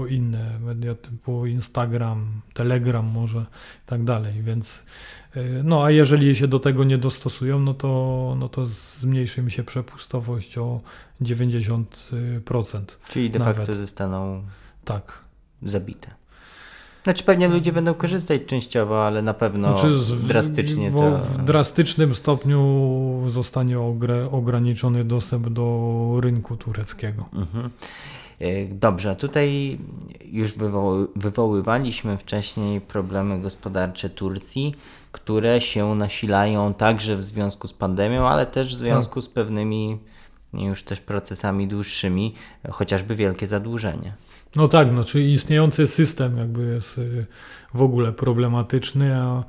[0.09, 3.39] inne media typu Instagram, Telegram może
[3.85, 4.83] i tak dalej, więc
[5.65, 8.67] no a jeżeli się do tego nie dostosują, no to, no to
[9.01, 10.81] zmniejszy mi się przepustowość o
[11.23, 11.85] 90%.
[13.09, 13.57] Czyli de nawet.
[13.57, 14.43] facto zostaną
[14.85, 15.23] tak.
[15.63, 16.23] zabite.
[17.05, 21.19] Znaczy pewnie ludzie będą korzystać częściowo, ale na pewno znaczy, drastycznie w, to...
[21.19, 23.81] W drastycznym stopniu zostanie
[24.31, 27.25] ograniczony dostęp do rynku tureckiego.
[27.33, 27.71] Mhm.
[28.41, 29.79] E, dobrze, tutaj
[30.33, 34.75] już wywoły, wywoływaliśmy wcześniej problemy gospodarcze Turcji,
[35.13, 39.99] które się nasilają także w związku z pandemią, ale też w związku z pewnymi
[40.55, 42.35] już też procesami dłuższymi,
[42.71, 44.15] chociażby wielkie zadłużenie.
[44.57, 47.27] No tak, no, czyli istniejący system jakby jest y,
[47.75, 49.45] w ogóle problematyczny, a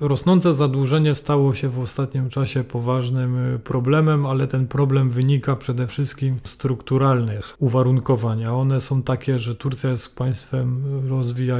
[0.00, 5.86] rosnące zadłużenie stało się w ostatnim czasie poważnym y, problemem, ale ten problem wynika przede
[5.86, 11.58] wszystkim z strukturalnych uwarunkowań, a one są takie, że Turcja jest państwem rozwija,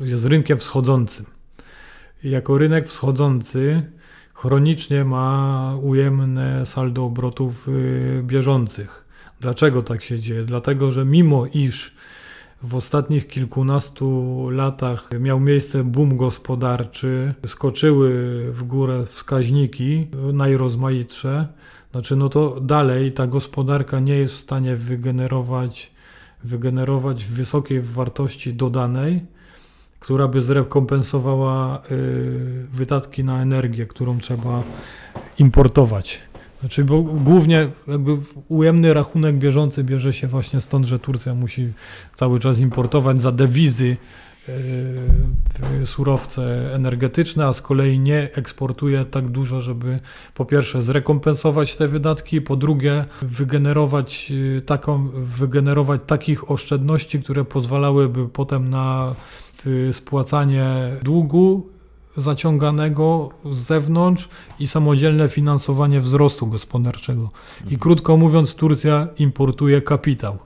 [0.00, 1.26] jest rynkiem wschodzącym.
[2.24, 3.82] Jako rynek wschodzący
[4.34, 9.04] chronicznie ma ujemne saldo obrotów y, bieżących.
[9.40, 10.44] Dlaczego tak się dzieje?
[10.44, 11.96] Dlatego, że mimo iż
[12.62, 18.12] w ostatnich kilkunastu latach miał miejsce boom gospodarczy, skoczyły
[18.52, 21.48] w górę wskaźniki najrozmaitsze,
[21.92, 25.90] znaczy no to dalej ta gospodarka nie jest w stanie wygenerować,
[26.44, 29.24] wygenerować wysokiej wartości dodanej,
[30.00, 34.62] która by zrekompensowała y, wydatki na energię, którą trzeba
[35.38, 36.33] importować.
[36.64, 38.16] Znaczy, bo głównie jakby
[38.48, 41.72] ujemny rachunek bieżący bierze się właśnie stąd, że Turcja musi
[42.16, 43.96] cały czas importować za dewizy
[44.48, 49.98] yy, surowce energetyczne, a z kolei nie eksportuje tak dużo, żeby
[50.34, 58.28] po pierwsze zrekompensować te wydatki, po drugie wygenerować yy, taką, wygenerować takich oszczędności, które pozwalałyby
[58.28, 59.14] potem na
[59.92, 60.66] spłacanie
[61.02, 61.73] długu
[62.16, 67.30] zaciąganego z zewnątrz i samodzielne finansowanie wzrostu gospodarczego.
[67.70, 70.38] I krótko mówiąc, Turcja importuje kapitał.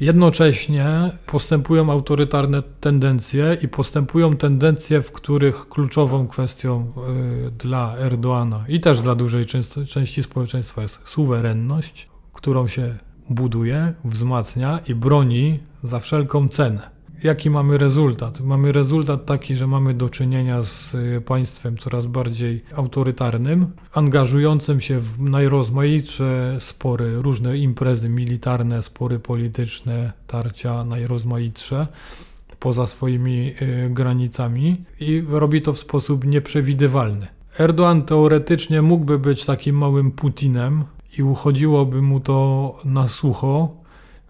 [0.00, 6.92] Jednocześnie postępują autorytarne tendencje i postępują tendencje, w których kluczową kwestią
[7.46, 9.46] y, dla Erdoana i też dla dużej
[9.88, 12.94] części społeczeństwa jest suwerenność, którą się
[13.30, 18.40] buduje, wzmacnia i broni za wszelką cenę jaki mamy rezultat?
[18.40, 25.00] Mamy rezultat taki, że mamy do czynienia z y, państwem coraz bardziej autorytarnym, angażującym się
[25.00, 31.86] w najrozmaitsze spory, różne imprezy militarne, spory polityczne, tarcia najrozmaitsze
[32.60, 37.26] poza swoimi y, granicami i robi to w sposób nieprzewidywalny.
[37.58, 40.84] Erdoğan teoretycznie mógłby być takim małym Putinem
[41.18, 43.68] i uchodziłoby mu to na sucho,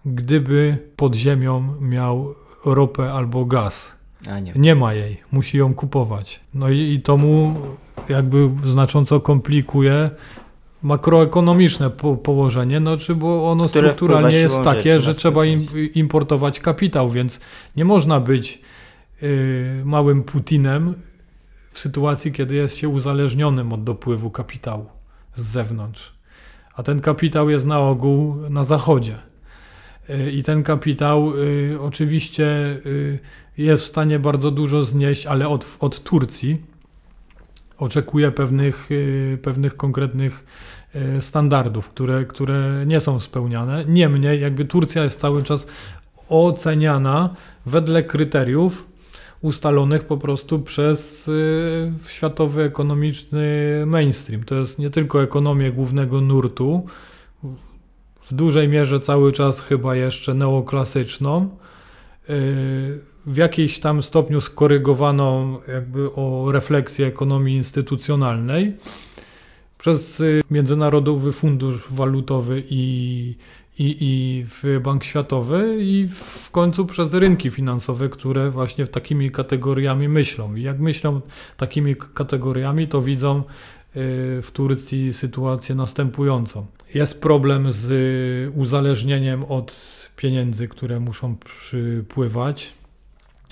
[0.06, 2.34] gdyby pod ziemią miał
[2.74, 3.96] ropę albo gaz.
[4.44, 4.52] Nie.
[4.56, 4.74] nie.
[4.74, 6.40] ma jej, musi ją kupować.
[6.54, 7.54] No i, i to mu
[8.08, 10.10] jakby znacząco komplikuje
[10.82, 15.60] makroekonomiczne po, położenie, no czy bo ono Które strukturalnie jest takie, że trzeba im,
[15.94, 17.40] importować kapitał, więc
[17.76, 18.62] nie można być
[19.22, 20.94] y, małym Putinem
[21.72, 24.86] w sytuacji, kiedy jest się uzależnionym od dopływu kapitału
[25.34, 26.12] z zewnątrz.
[26.74, 29.16] A ten kapitał jest na ogół na zachodzie.
[30.32, 32.46] I ten kapitał y, oczywiście
[32.86, 33.18] y,
[33.58, 36.56] jest w stanie bardzo dużo znieść, ale od, od Turcji
[37.78, 40.46] oczekuje pewnych, y, pewnych konkretnych
[41.20, 43.84] standardów, które, które nie są spełniane.
[43.88, 45.66] Niemniej, jakby Turcja jest cały czas
[46.28, 47.34] oceniana
[47.66, 48.86] wedle kryteriów
[49.42, 53.46] ustalonych po prostu przez y, światowy ekonomiczny
[53.86, 54.44] mainstream.
[54.44, 56.86] To jest nie tylko ekonomię głównego nurtu,
[58.30, 61.48] w dużej mierze cały czas chyba jeszcze neoklasyczną, y,
[63.26, 68.76] w jakimś tam stopniu skorygowaną jakby o refleksję ekonomii instytucjonalnej
[69.78, 73.34] przez y, Międzynarodowy Fundusz Walutowy i,
[73.78, 74.44] i, i
[74.80, 80.54] Bank Światowy i w końcu przez rynki finansowe, które właśnie takimi kategoriami myślą.
[80.54, 81.20] I jak myślą
[81.56, 83.42] takimi kategoriami, to widzą y,
[84.42, 86.66] w Turcji sytuację następującą.
[86.94, 87.86] Jest problem z
[88.56, 89.76] uzależnieniem od
[90.16, 92.72] pieniędzy, które muszą przypływać.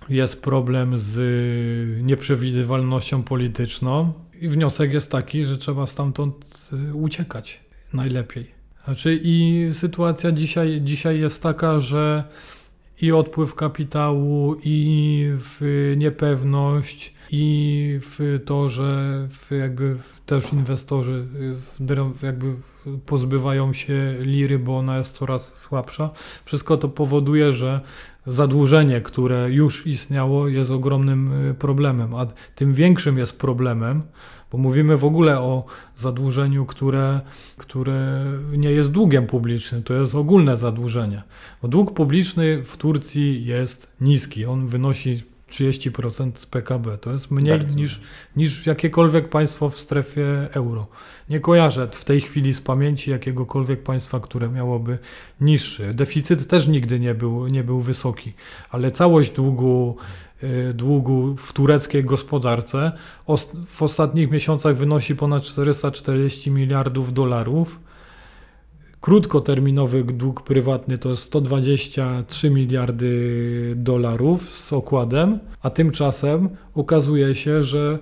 [0.08, 1.16] Jest problem z
[2.02, 4.12] nieprzewidywalnością polityczną.
[4.40, 7.60] I wniosek jest taki, że trzeba stamtąd y, uciekać
[7.92, 8.46] najlepiej.
[8.84, 12.24] Znaczy i sytuacja dzisiaj, dzisiaj jest taka, że
[13.00, 21.26] i odpływ kapitału, i w niepewność, i w to, że w jakby też inwestorzy
[22.22, 22.54] jakby
[23.06, 26.10] pozbywają się liry, bo ona jest coraz słabsza.
[26.44, 27.80] Wszystko to powoduje, że
[28.26, 34.02] zadłużenie, które już istniało, jest ogromnym y, problemem, a tym większym jest problemem,
[34.52, 35.64] bo mówimy w ogóle o
[35.96, 37.20] zadłużeniu, które,
[37.56, 41.22] które nie jest długiem publicznym, to jest ogólne zadłużenie.
[41.62, 46.98] Bo dług publiczny w Turcji jest niski, on wynosi 30% z PKB.
[46.98, 48.00] To jest mniej niż,
[48.36, 50.86] niż jakiekolwiek państwo w strefie euro.
[51.28, 54.98] Nie kojarzę w tej chwili z pamięci jakiegokolwiek państwa, które miałoby
[55.40, 55.94] niższy.
[55.94, 58.32] Deficyt też nigdy nie był, nie był wysoki,
[58.70, 59.96] ale całość długu,
[60.42, 62.92] y, długu w tureckiej gospodarce
[63.66, 67.80] w ostatnich miesiącach wynosi ponad 440 miliardów dolarów
[69.04, 77.98] Krótkoterminowy dług prywatny to jest 123 miliardy dolarów z okładem, a tymczasem okazuje się, że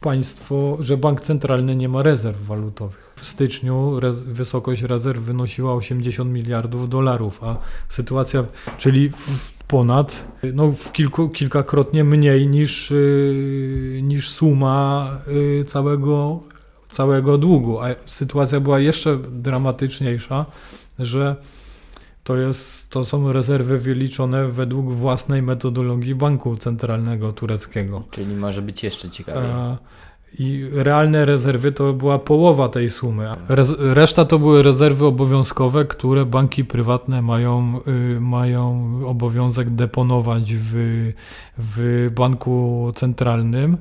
[0.00, 3.14] państwo, że bank centralny nie ma rezerw walutowych.
[3.16, 7.56] W styczniu rez, wysokość rezerw wynosiła 80 miliardów dolarów, a
[7.88, 8.44] sytuacja,
[8.78, 9.10] czyli
[9.68, 16.40] ponad, no w kilku, kilkakrotnie mniej niż, yy, niż suma yy, całego
[16.92, 17.80] całego długu.
[17.80, 20.46] A sytuacja była jeszcze dramatyczniejsza,
[20.98, 21.36] że
[22.24, 28.02] to, jest, to są rezerwy wyliczone według własnej metodologii Banku Centralnego Tureckiego.
[28.10, 29.50] Czyli może być jeszcze ciekawiej.
[30.38, 33.30] I realne rezerwy to była połowa tej sumy.
[33.78, 37.80] Reszta to były rezerwy obowiązkowe, które banki prywatne mają,
[38.16, 41.12] y, mają obowiązek deponować w,
[41.58, 43.76] w banku centralnym.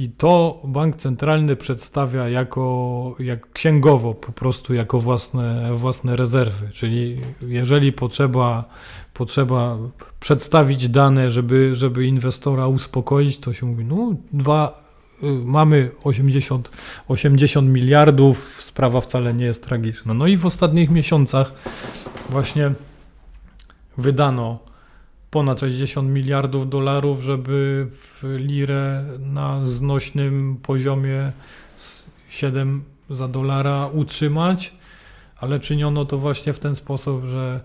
[0.00, 6.68] I to bank centralny przedstawia jako, jak księgowo, po prostu jako własne, własne rezerwy.
[6.72, 8.64] Czyli jeżeli potrzeba,
[9.14, 9.78] potrzeba
[10.20, 14.84] przedstawić dane, żeby, żeby inwestora uspokoić, to się mówi, no dwa,
[15.22, 16.70] y, mamy 80,
[17.08, 20.14] 80 miliardów, sprawa wcale nie jest tragiczna.
[20.14, 21.54] No i w ostatnich miesiącach
[22.30, 22.72] właśnie
[23.98, 24.69] wydano
[25.30, 27.86] ponad 60 miliardów dolarów, żeby
[28.22, 31.32] lirę na znośnym poziomie
[32.28, 34.74] 7 za dolara utrzymać,
[35.36, 37.60] ale czyniono to właśnie w ten sposób, że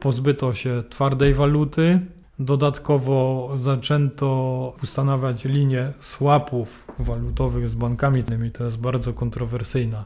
[0.00, 2.00] pozbyto się twardej waluty,
[2.40, 8.24] Dodatkowo zaczęto ustanawiać linię swapów walutowych z bankami.
[8.52, 10.04] To jest bardzo kontrowersyjna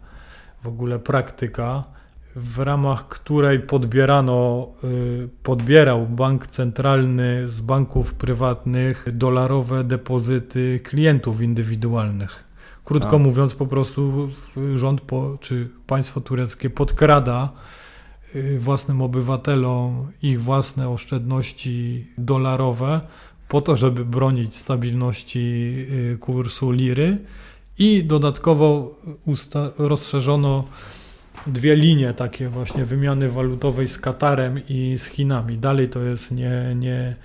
[0.62, 1.84] w ogóle praktyka
[2.36, 12.44] w ramach której podbierano, y, podbierał bank centralny z banków prywatnych dolarowe depozyty klientów indywidualnych.
[12.84, 13.18] Krótko A.
[13.18, 14.28] mówiąc, po prostu
[14.74, 17.52] rząd po, czy państwo tureckie podkrada
[18.34, 23.00] y, własnym obywatelom ich własne oszczędności dolarowe
[23.48, 25.38] po to, żeby bronić stabilności
[26.14, 27.18] y, kursu liry
[27.78, 28.96] i dodatkowo
[29.78, 30.64] rozszerzono
[31.46, 35.58] dwie linie takie właśnie wymiany walutowej z Katarem i z Chinami.
[35.58, 37.16] Dalej to jest nie, nie,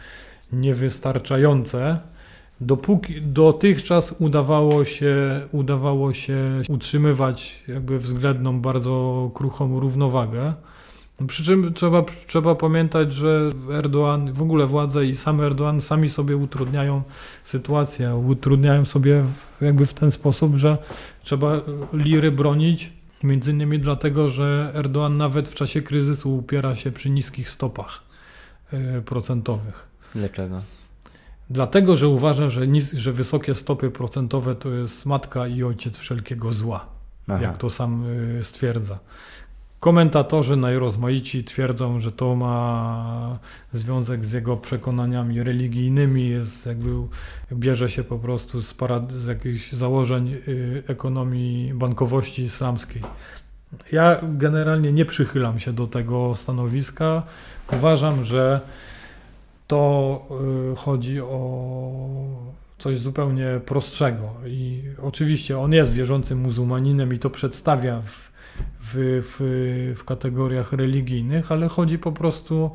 [0.53, 1.99] niewystarczające.
[2.61, 6.37] Dopóki dotychczas udawało się, udawało się
[6.69, 10.53] utrzymywać jakby względną, bardzo kruchą równowagę.
[11.27, 16.37] Przy czym trzeba, trzeba pamiętać, że Erdoğan, w ogóle władze i sam Erdoğan sami sobie
[16.37, 17.01] utrudniają
[17.43, 19.23] sytuację, utrudniają sobie
[19.61, 20.77] jakby w ten sposób, że
[21.23, 21.61] trzeba
[21.93, 27.49] liry bronić Między innymi dlatego, że Erdoğan nawet w czasie kryzysu upiera się przy niskich
[27.49, 28.03] stopach
[28.73, 29.87] e, procentowych.
[30.15, 30.61] Dlaczego?
[31.49, 36.51] Dlatego, że uważa, że, nis- że wysokie stopy procentowe to jest matka i ojciec wszelkiego
[36.51, 36.85] zła,
[37.27, 37.41] Aha.
[37.41, 38.03] jak to sam
[38.39, 38.99] e, stwierdza.
[39.79, 43.39] Komentatorzy najrozmaici twierdzą, że to ma
[43.73, 46.89] związek z jego przekonaniami religijnymi, jest jakby
[47.53, 53.01] bierze się po prostu z, parad- z jakichś założeń y, ekonomii bankowości islamskiej.
[53.91, 57.23] Ja generalnie nie przychylam się do tego stanowiska.
[57.73, 58.61] Uważam, że
[59.67, 60.21] to
[60.73, 61.91] y, chodzi o
[62.77, 64.33] coś zupełnie prostszego.
[64.45, 68.28] I oczywiście on jest wierzącym muzułmaninem i to przedstawia w,
[68.81, 72.71] w, w, w kategoriach religijnych, ale chodzi po prostu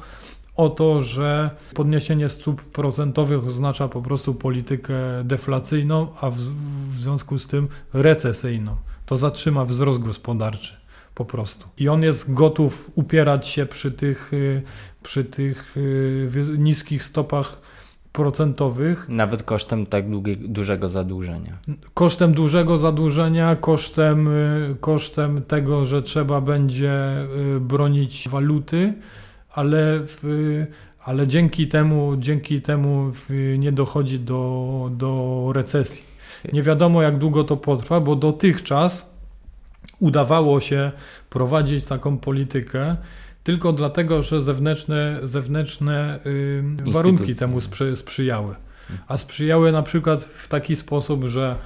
[0.57, 7.39] o to, że podniesienie stóp procentowych oznacza po prostu politykę deflacyjną, a w, w związku
[7.39, 8.77] z tym recesyjną.
[9.07, 10.77] To zatrzyma wzrost gospodarczy
[11.15, 11.69] po prostu.
[11.79, 14.63] I on jest gotów upierać się przy tych, y,
[15.03, 16.29] przy tych y,
[16.59, 17.61] niskich stopach
[18.15, 21.59] procentowych Nawet kosztem tak długie, dużego zadłużenia.
[21.95, 27.17] kosztem dużego zadłużenia, kosztem, y, kosztem tego, że trzeba będzie
[27.57, 28.95] y, bronić waluty,
[29.51, 30.23] ale, w,
[31.05, 33.13] ale dzięki temu, dzięki temu
[33.59, 36.05] nie dochodzi do, do recesji.
[36.53, 39.15] Nie wiadomo, jak długo to potrwa, bo dotychczas
[39.99, 40.93] udawało się
[41.31, 42.97] prowadzić taką politykę
[43.45, 46.21] tylko dlatego, że zewnętrzne, zewnętrzne
[46.87, 48.55] warunki temu sprzy, sprzyjały.
[49.09, 51.57] A sprzyjały na przykład w taki sposób, że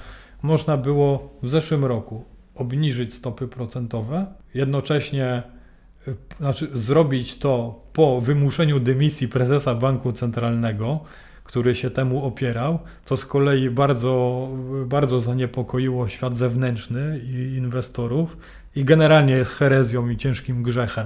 [0.41, 2.25] można było w zeszłym roku
[2.55, 5.43] obniżyć stopy procentowe, jednocześnie
[6.07, 10.99] y, znaczy zrobić to po wymuszeniu dymisji prezesa Banku Centralnego,
[11.43, 14.47] który się temu opierał, co z kolei bardzo,
[14.85, 18.37] bardzo zaniepokoiło świat zewnętrzny i inwestorów
[18.75, 21.05] i generalnie jest herezją i ciężkim grzechem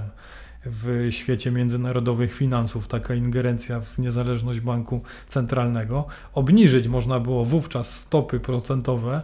[0.65, 6.05] w świecie międzynarodowych finansów, taka ingerencja w niezależność banku centralnego.
[6.33, 9.21] Obniżyć można było wówczas stopy procentowe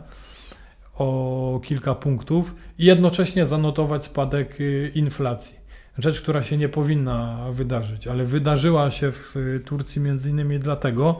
[0.95, 5.59] o kilka punktów i jednocześnie zanotować spadek y, inflacji.
[5.97, 11.19] Rzecz, która się nie powinna wydarzyć, ale wydarzyła się w y, Turcji między innymi dlatego,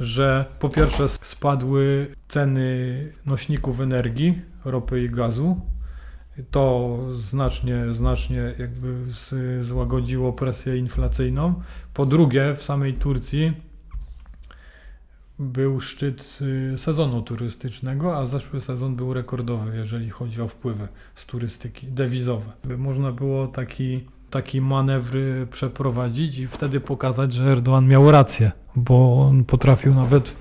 [0.00, 5.60] że po pierwsze spadły ceny nośników energii, ropy i gazu,
[6.50, 8.94] to znacznie, znacznie jakby
[9.60, 11.54] złagodziło presję inflacyjną.
[11.94, 13.52] Po drugie, w samej Turcji
[15.38, 16.38] był szczyt
[16.74, 22.52] y, sezonu turystycznego, a zeszły sezon był rekordowy, jeżeli chodzi o wpływy z turystyki dewizowe.
[22.78, 25.16] Można było taki, taki manewr
[25.50, 30.36] przeprowadzić i wtedy pokazać, że Erdoğan miał rację, bo on potrafił nawet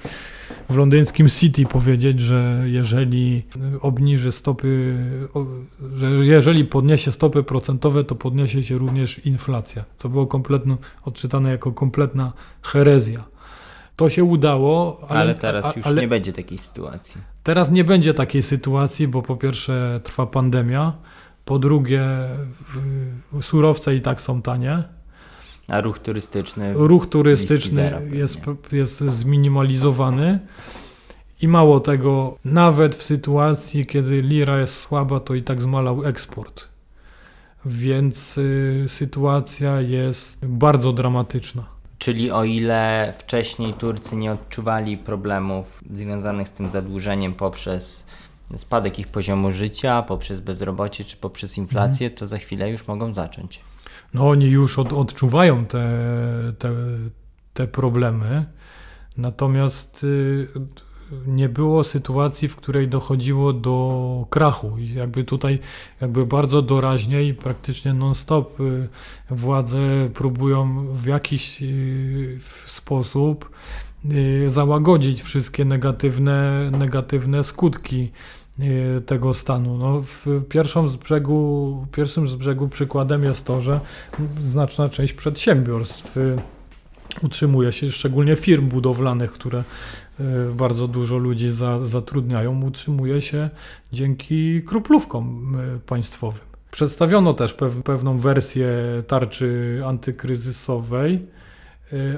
[0.70, 3.44] w londyńskim City powiedzieć, że jeżeli
[3.82, 4.96] obniży stopy,
[5.96, 11.72] że jeżeli podniesie stopy procentowe, to podniesie się również inflacja, co było kompletno, odczytane jako
[11.72, 13.24] kompletna herezja.
[13.96, 17.22] To się udało, ale, Ale, teraz a- już ale nie będzie takiej sytuacji.
[17.44, 20.94] teraz nie będzie takiej sytuacji, bo po pierwsze trwa pandemia,
[21.46, 22.02] po drugie
[23.42, 24.84] surowce i tak są tanie,
[25.68, 26.74] A ruch turystyczny.
[26.74, 28.38] ruch turystyczny jest,
[28.72, 30.40] jest zminimalizowany
[31.42, 36.68] i mało tego, nawet w sytuacji, kiedy lira jest słaba, to i tak zmalał eksport.
[37.66, 41.64] Więc y, sytuacja jest bardzo dramatyczna.
[41.98, 48.06] Czyli o ile wcześniej Turcy nie odczuwali problemów związanych z tym zadłużeniem poprzez
[48.56, 53.60] spadek ich poziomu życia, poprzez bezrobocie czy poprzez inflację, to za chwilę już mogą zacząć.
[54.16, 55.88] No oni już od, odczuwają te,
[56.60, 56.72] te,
[57.54, 58.46] te problemy,
[59.18, 60.48] natomiast y,
[61.28, 64.78] nie było sytuacji, w której dochodziło do krachu.
[64.78, 65.60] I jakby tutaj
[66.02, 68.90] jakby bardzo doraźnie i praktycznie non-stop y,
[69.30, 73.50] władze próbują w jakiś y, sposób
[74.48, 78.12] załagodzić wszystkie negatywne, negatywne skutki
[79.06, 79.78] tego stanu.
[79.78, 83.80] No, w pierwszą z brzegu, pierwszym z brzegu przykładem jest to, że
[84.44, 86.38] znaczna część przedsiębiorstw y,
[87.24, 89.64] utrzymuje się, szczególnie firm budowlanych, które
[90.20, 93.50] y, bardzo dużo ludzi za, zatrudniają, utrzymuje się
[93.94, 96.42] dzięki kruplówkom państwowym.
[96.72, 98.68] Przedstawiono też pew, pewną wersję
[99.08, 101.26] tarczy antykryzysowej,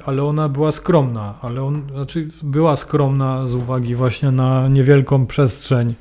[0.05, 5.93] ale ona była skromna, ale on, znaczy była skromna z uwagi właśnie na niewielką przestrzeń,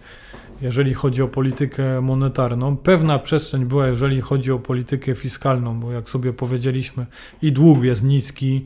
[0.60, 2.76] jeżeli chodzi o politykę monetarną.
[2.76, 7.06] Pewna przestrzeń była, jeżeli chodzi o politykę fiskalną, bo jak sobie powiedzieliśmy,
[7.42, 8.64] i dług jest niski,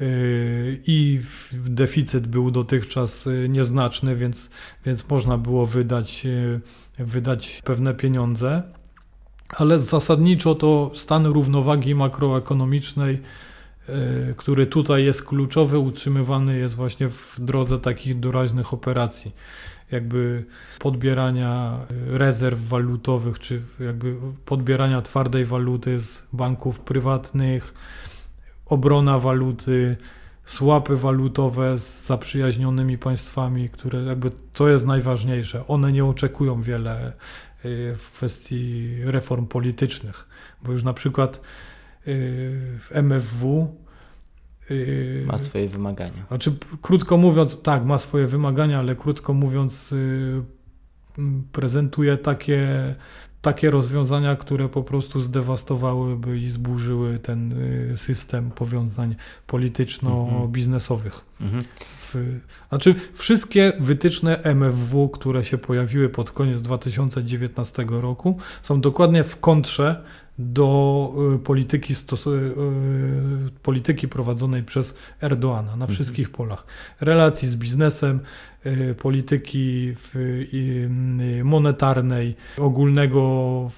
[0.00, 0.06] yy,
[0.86, 1.20] i
[1.52, 4.50] deficyt był dotychczas yy, nieznaczny, więc,
[4.86, 6.60] więc można było wydać, yy,
[6.98, 8.62] wydać pewne pieniądze.
[9.56, 13.22] Ale zasadniczo to stan równowagi makroekonomicznej
[14.36, 19.32] który tutaj jest kluczowy, utrzymywany jest właśnie w drodze takich doraźnych operacji
[19.92, 20.44] jakby
[20.78, 27.74] podbierania rezerw walutowych, czy jakby podbierania twardej waluty z banków prywatnych,
[28.66, 29.96] obrona waluty,
[30.46, 35.66] słapy walutowe z zaprzyjaźnionymi państwami, które jakby to jest najważniejsze.
[35.66, 37.12] One nie oczekują wiele
[37.64, 40.28] y, w kwestii reform politycznych,
[40.62, 41.40] bo już na przykład y,
[42.80, 43.74] w MFW
[44.70, 46.26] y, ma swoje wymagania.
[46.28, 49.94] Znaczy, krótko mówiąc, tak, ma swoje wymagania, ale krótko mówiąc,
[51.52, 52.94] prezentuje takie
[53.42, 57.52] takie rozwiązania, które po prostu zdewastowałyby i zburzyły ten
[57.92, 59.16] y, system powiązań
[59.46, 61.24] polityczno-biznesowych.
[61.40, 61.64] Mhm.
[62.14, 69.40] W, znaczy, wszystkie wytyczne MFW, które się pojawiły pod koniec 2019 roku, są dokładnie w
[69.40, 70.04] kontrze
[70.38, 75.90] do y, polityki, stos- y, polityki prowadzonej przez Erdoana na mhm.
[75.90, 76.66] wszystkich polach.
[77.00, 78.20] Relacji z biznesem,
[78.66, 83.70] Y, polityki y, monetarnej, ogólnego,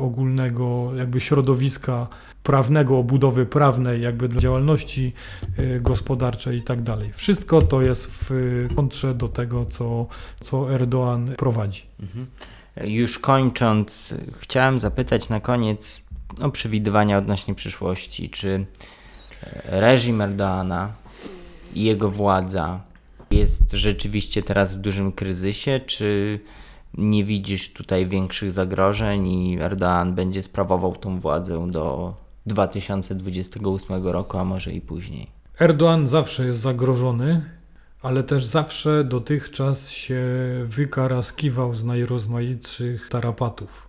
[0.00, 2.08] ogólnego jakby środowiska
[2.48, 5.12] prawnego, obudowy prawnej, jakby dla działalności
[5.58, 7.10] y, gospodarczej i tak dalej.
[7.14, 8.30] Wszystko to jest w
[8.76, 10.06] kontrze do tego, co,
[10.44, 11.82] co Erdoğan prowadzi.
[12.00, 12.26] Mhm.
[12.84, 16.06] Już kończąc, chciałem zapytać na koniec
[16.42, 18.30] o przewidywania odnośnie przyszłości.
[18.30, 18.66] Czy
[19.64, 20.92] reżim Erdoana
[21.74, 22.80] i jego władza
[23.30, 26.40] jest rzeczywiście teraz w dużym kryzysie, czy
[26.94, 32.14] nie widzisz tutaj większych zagrożeń i Erdoğan będzie sprawował tą władzę do
[32.48, 35.26] 2028 roku, a może i później?
[35.60, 37.44] Erdoğan zawsze jest zagrożony,
[38.02, 40.22] ale też zawsze dotychczas się
[40.64, 43.88] wykaraskiwał z najrozmaitszych tarapatów,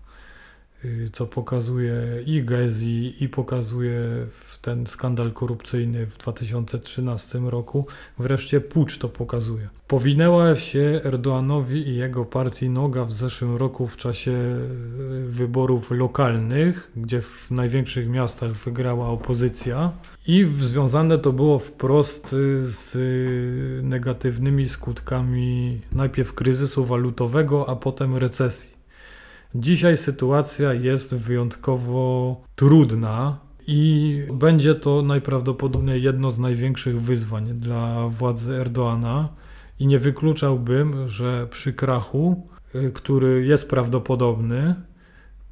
[0.86, 1.94] y, co pokazuje
[2.26, 4.02] i Gezi, i pokazuje
[4.62, 7.86] ten skandal korupcyjny w 2013 roku.
[8.20, 9.68] Wreszcie pucz to pokazuje.
[9.88, 14.58] Powinęła się Erdoğanowi i jego partii noga w zeszłym roku w czasie e,
[15.28, 19.92] wyborów lokalnych, gdzie w największych miastach wygrała opozycja
[20.28, 22.94] i związane to było wprost z
[23.84, 28.80] negatywnymi skutkami najpierw kryzysu walutowego, a potem recesji.
[29.56, 38.56] Dzisiaj sytuacja jest wyjątkowo trudna, i będzie to najprawdopodobniej jedno z największych wyzwań dla władzy
[38.56, 39.30] Erdoana.
[39.80, 44.76] I nie wykluczałbym, że przy krachu, y, który jest prawdopodobny,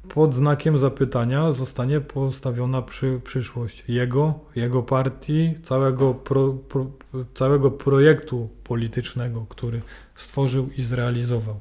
[0.08, 6.86] pod znakiem zapytania zostanie postawiona przy, przyszłość jego, jego partii, całego, pro, pro,
[7.34, 9.82] całego projektu politycznego, który
[10.14, 11.60] stworzył i zrealizował.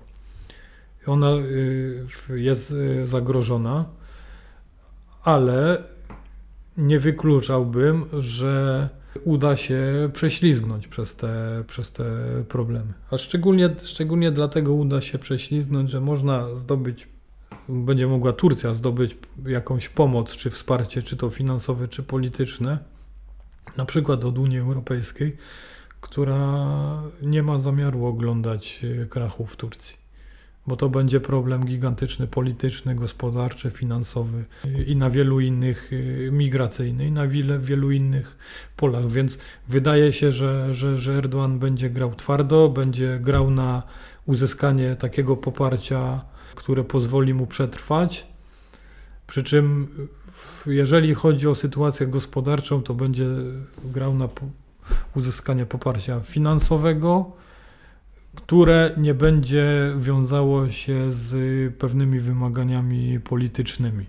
[1.08, 3.86] Ona y, jest y, zagrożona,
[5.24, 5.84] ale
[6.78, 8.90] nie wykluczałbym, że
[9.24, 12.04] uda się prześlizgnąć przez te, przez te
[12.50, 12.94] problemy.
[13.12, 17.08] A szczególnie, szczególnie dlatego uda się prześlizgnąć, że można zdobyć,
[17.70, 22.80] będzie mogła Turcja zdobyć jakąś pomoc, czy wsparcie, czy to finansowe, czy polityczne,
[23.78, 25.38] na przykład od Unii Europejskiej,
[26.02, 30.07] która nie ma zamiaru oglądać krachu w Turcji
[30.68, 34.46] bo to będzie problem gigantyczny, polityczny, gospodarczy, finansowy
[34.88, 38.38] i na wielu innych, y, migracyjny, i na wiele, wielu innych
[38.76, 39.12] polach.
[39.12, 43.84] Więc wydaje się, że, że, że Erdoğan będzie grał twardo, będzie grał na
[44.26, 46.22] uzyskanie takiego poparcia,
[46.56, 48.28] które pozwoli mu przetrwać.
[49.28, 49.88] Przy czym,
[50.66, 53.26] jeżeli chodzi o sytuację gospodarczą, to będzie
[53.86, 54.30] grał na
[55.16, 57.32] uzyskanie poparcia finansowego,
[58.38, 61.34] które nie będzie wiązało się z
[61.76, 64.06] pewnymi wymaganiami politycznymi.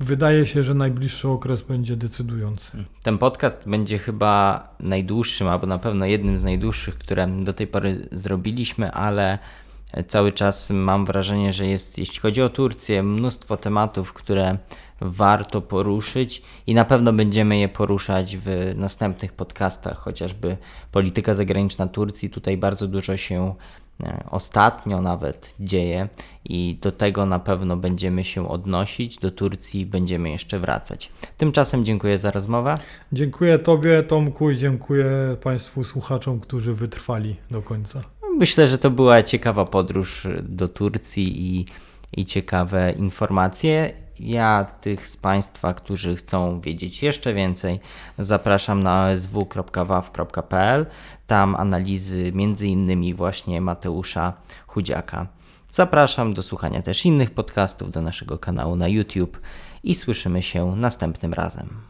[0.00, 2.84] Wydaje się, że najbliższy okres będzie decydujący.
[3.02, 8.08] Ten podcast będzie chyba najdłuższym, albo na pewno jednym z najdłuższych, które do tej pory
[8.12, 9.38] zrobiliśmy, ale
[10.08, 14.58] cały czas mam wrażenie, że jest, jeśli chodzi o Turcję, mnóstwo tematów, które
[15.00, 20.56] warto poruszyć i na pewno będziemy je poruszać w następnych podcastach, chociażby
[20.92, 22.30] polityka zagraniczna Turcji.
[22.30, 23.54] Tutaj bardzo dużo się
[24.02, 26.08] e, ostatnio nawet dzieje
[26.44, 29.18] i do tego na pewno będziemy się odnosić.
[29.18, 31.10] Do Turcji będziemy jeszcze wracać.
[31.36, 32.78] Tymczasem dziękuję za rozmowę.
[33.12, 35.06] Dziękuję Tobie, Tomku, i dziękuję
[35.42, 38.02] Państwu słuchaczom, którzy wytrwali do końca.
[38.38, 41.66] Myślę, że to była ciekawa podróż do Turcji i,
[42.16, 43.92] i ciekawe informacje.
[44.22, 47.80] Ja tych z Państwa, którzy chcą wiedzieć jeszcze więcej,
[48.18, 50.86] zapraszam na osw.waw.pl.
[51.26, 52.32] Tam analizy
[52.62, 54.32] innymi właśnie Mateusza
[54.66, 55.26] Chudziaka.
[55.70, 59.40] Zapraszam do słuchania też innych podcastów do naszego kanału na YouTube
[59.82, 61.89] i słyszymy się następnym razem.